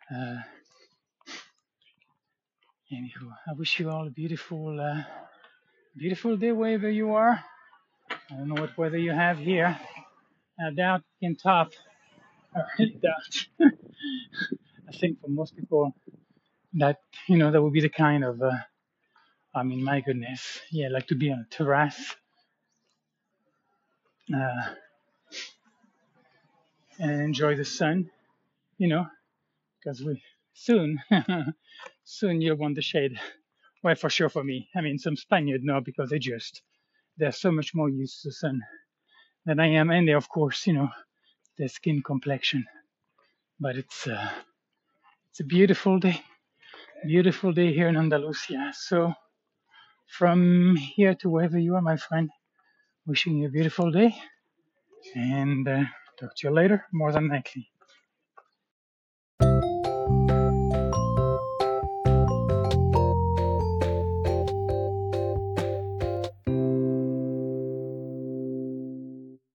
Uh, 0.09 0.37
anywho, 2.89 3.27
I 3.45 3.53
wish 3.57 3.77
you 3.79 3.89
all 3.89 4.07
a 4.07 4.09
beautiful, 4.09 4.79
uh, 4.79 5.03
beautiful 5.97 6.37
day 6.37 6.53
wherever 6.53 6.89
you 6.89 7.13
are. 7.13 7.43
I 8.09 8.35
don't 8.37 8.47
know 8.47 8.61
what 8.61 8.77
weather 8.77 8.97
you 8.97 9.11
have 9.11 9.37
here. 9.37 9.77
I 10.57 10.71
doubt 10.71 11.01
can 11.21 11.35
top. 11.35 11.73
I 12.55 12.61
really 12.79 12.99
doubt. 13.01 13.47
I 14.87 14.97
think 14.97 15.19
for 15.19 15.27
most 15.29 15.57
people 15.57 15.93
that 16.75 16.99
you 17.27 17.37
know 17.37 17.51
that 17.51 17.61
would 17.61 17.73
be 17.73 17.81
the 17.81 17.89
kind 17.89 18.23
of. 18.23 18.41
Uh, 18.41 18.51
I 19.53 19.63
mean, 19.63 19.83
my 19.83 19.99
goodness, 19.99 20.61
yeah, 20.71 20.87
like 20.89 21.07
to 21.07 21.15
be 21.15 21.31
on 21.31 21.45
a 21.45 21.53
terrace 21.53 22.15
uh, 24.33 24.73
and 26.99 27.21
enjoy 27.21 27.55
the 27.55 27.65
sun. 27.65 28.09
You 28.77 28.87
know, 28.89 29.07
because 29.79 30.03
we 30.03 30.21
soon, 30.53 30.99
soon 32.03 32.41
you'll 32.41 32.57
want 32.57 32.75
the 32.75 32.81
shade. 32.81 33.19
Well, 33.83 33.95
for 33.95 34.09
sure 34.09 34.29
for 34.29 34.43
me. 34.43 34.69
I 34.75 34.81
mean, 34.81 34.99
some 34.99 35.15
Spaniard 35.17 35.63
no, 35.63 35.81
because 35.81 36.09
they 36.09 36.19
just 36.19 36.61
they're 37.17 37.31
so 37.31 37.51
much 37.51 37.75
more 37.75 37.89
used 37.89 38.21
to 38.23 38.29
the 38.29 38.33
sun 38.33 38.61
than 39.45 39.59
I 39.59 39.67
am, 39.67 39.91
and 39.91 40.07
they, 40.07 40.13
of 40.13 40.29
course, 40.29 40.67
you 40.67 40.73
know, 40.73 40.89
their 41.57 41.69
skin 41.69 42.01
complexion. 42.03 42.65
But 43.59 43.77
it's 43.77 44.07
uh, 44.07 44.29
it's 45.31 45.41
a 45.41 45.45
beautiful 45.45 45.99
day, 45.99 46.21
beautiful 47.05 47.53
day 47.53 47.73
here 47.73 47.87
in 47.89 47.97
Andalusia. 47.97 48.73
So 48.75 49.13
from 50.07 50.75
here 50.77 51.15
to 51.15 51.29
wherever 51.29 51.59
you 51.59 51.75
are, 51.75 51.81
my 51.81 51.97
friend, 51.97 52.29
wishing 53.07 53.37
you 53.37 53.47
a 53.47 53.51
beautiful 53.51 53.91
day, 53.91 54.15
and 55.15 55.67
uh, 55.67 55.83
talk 56.19 56.35
to 56.37 56.47
you 56.47 56.53
later, 56.53 56.85
more 56.93 57.11
than 57.11 57.29
likely. 57.29 57.72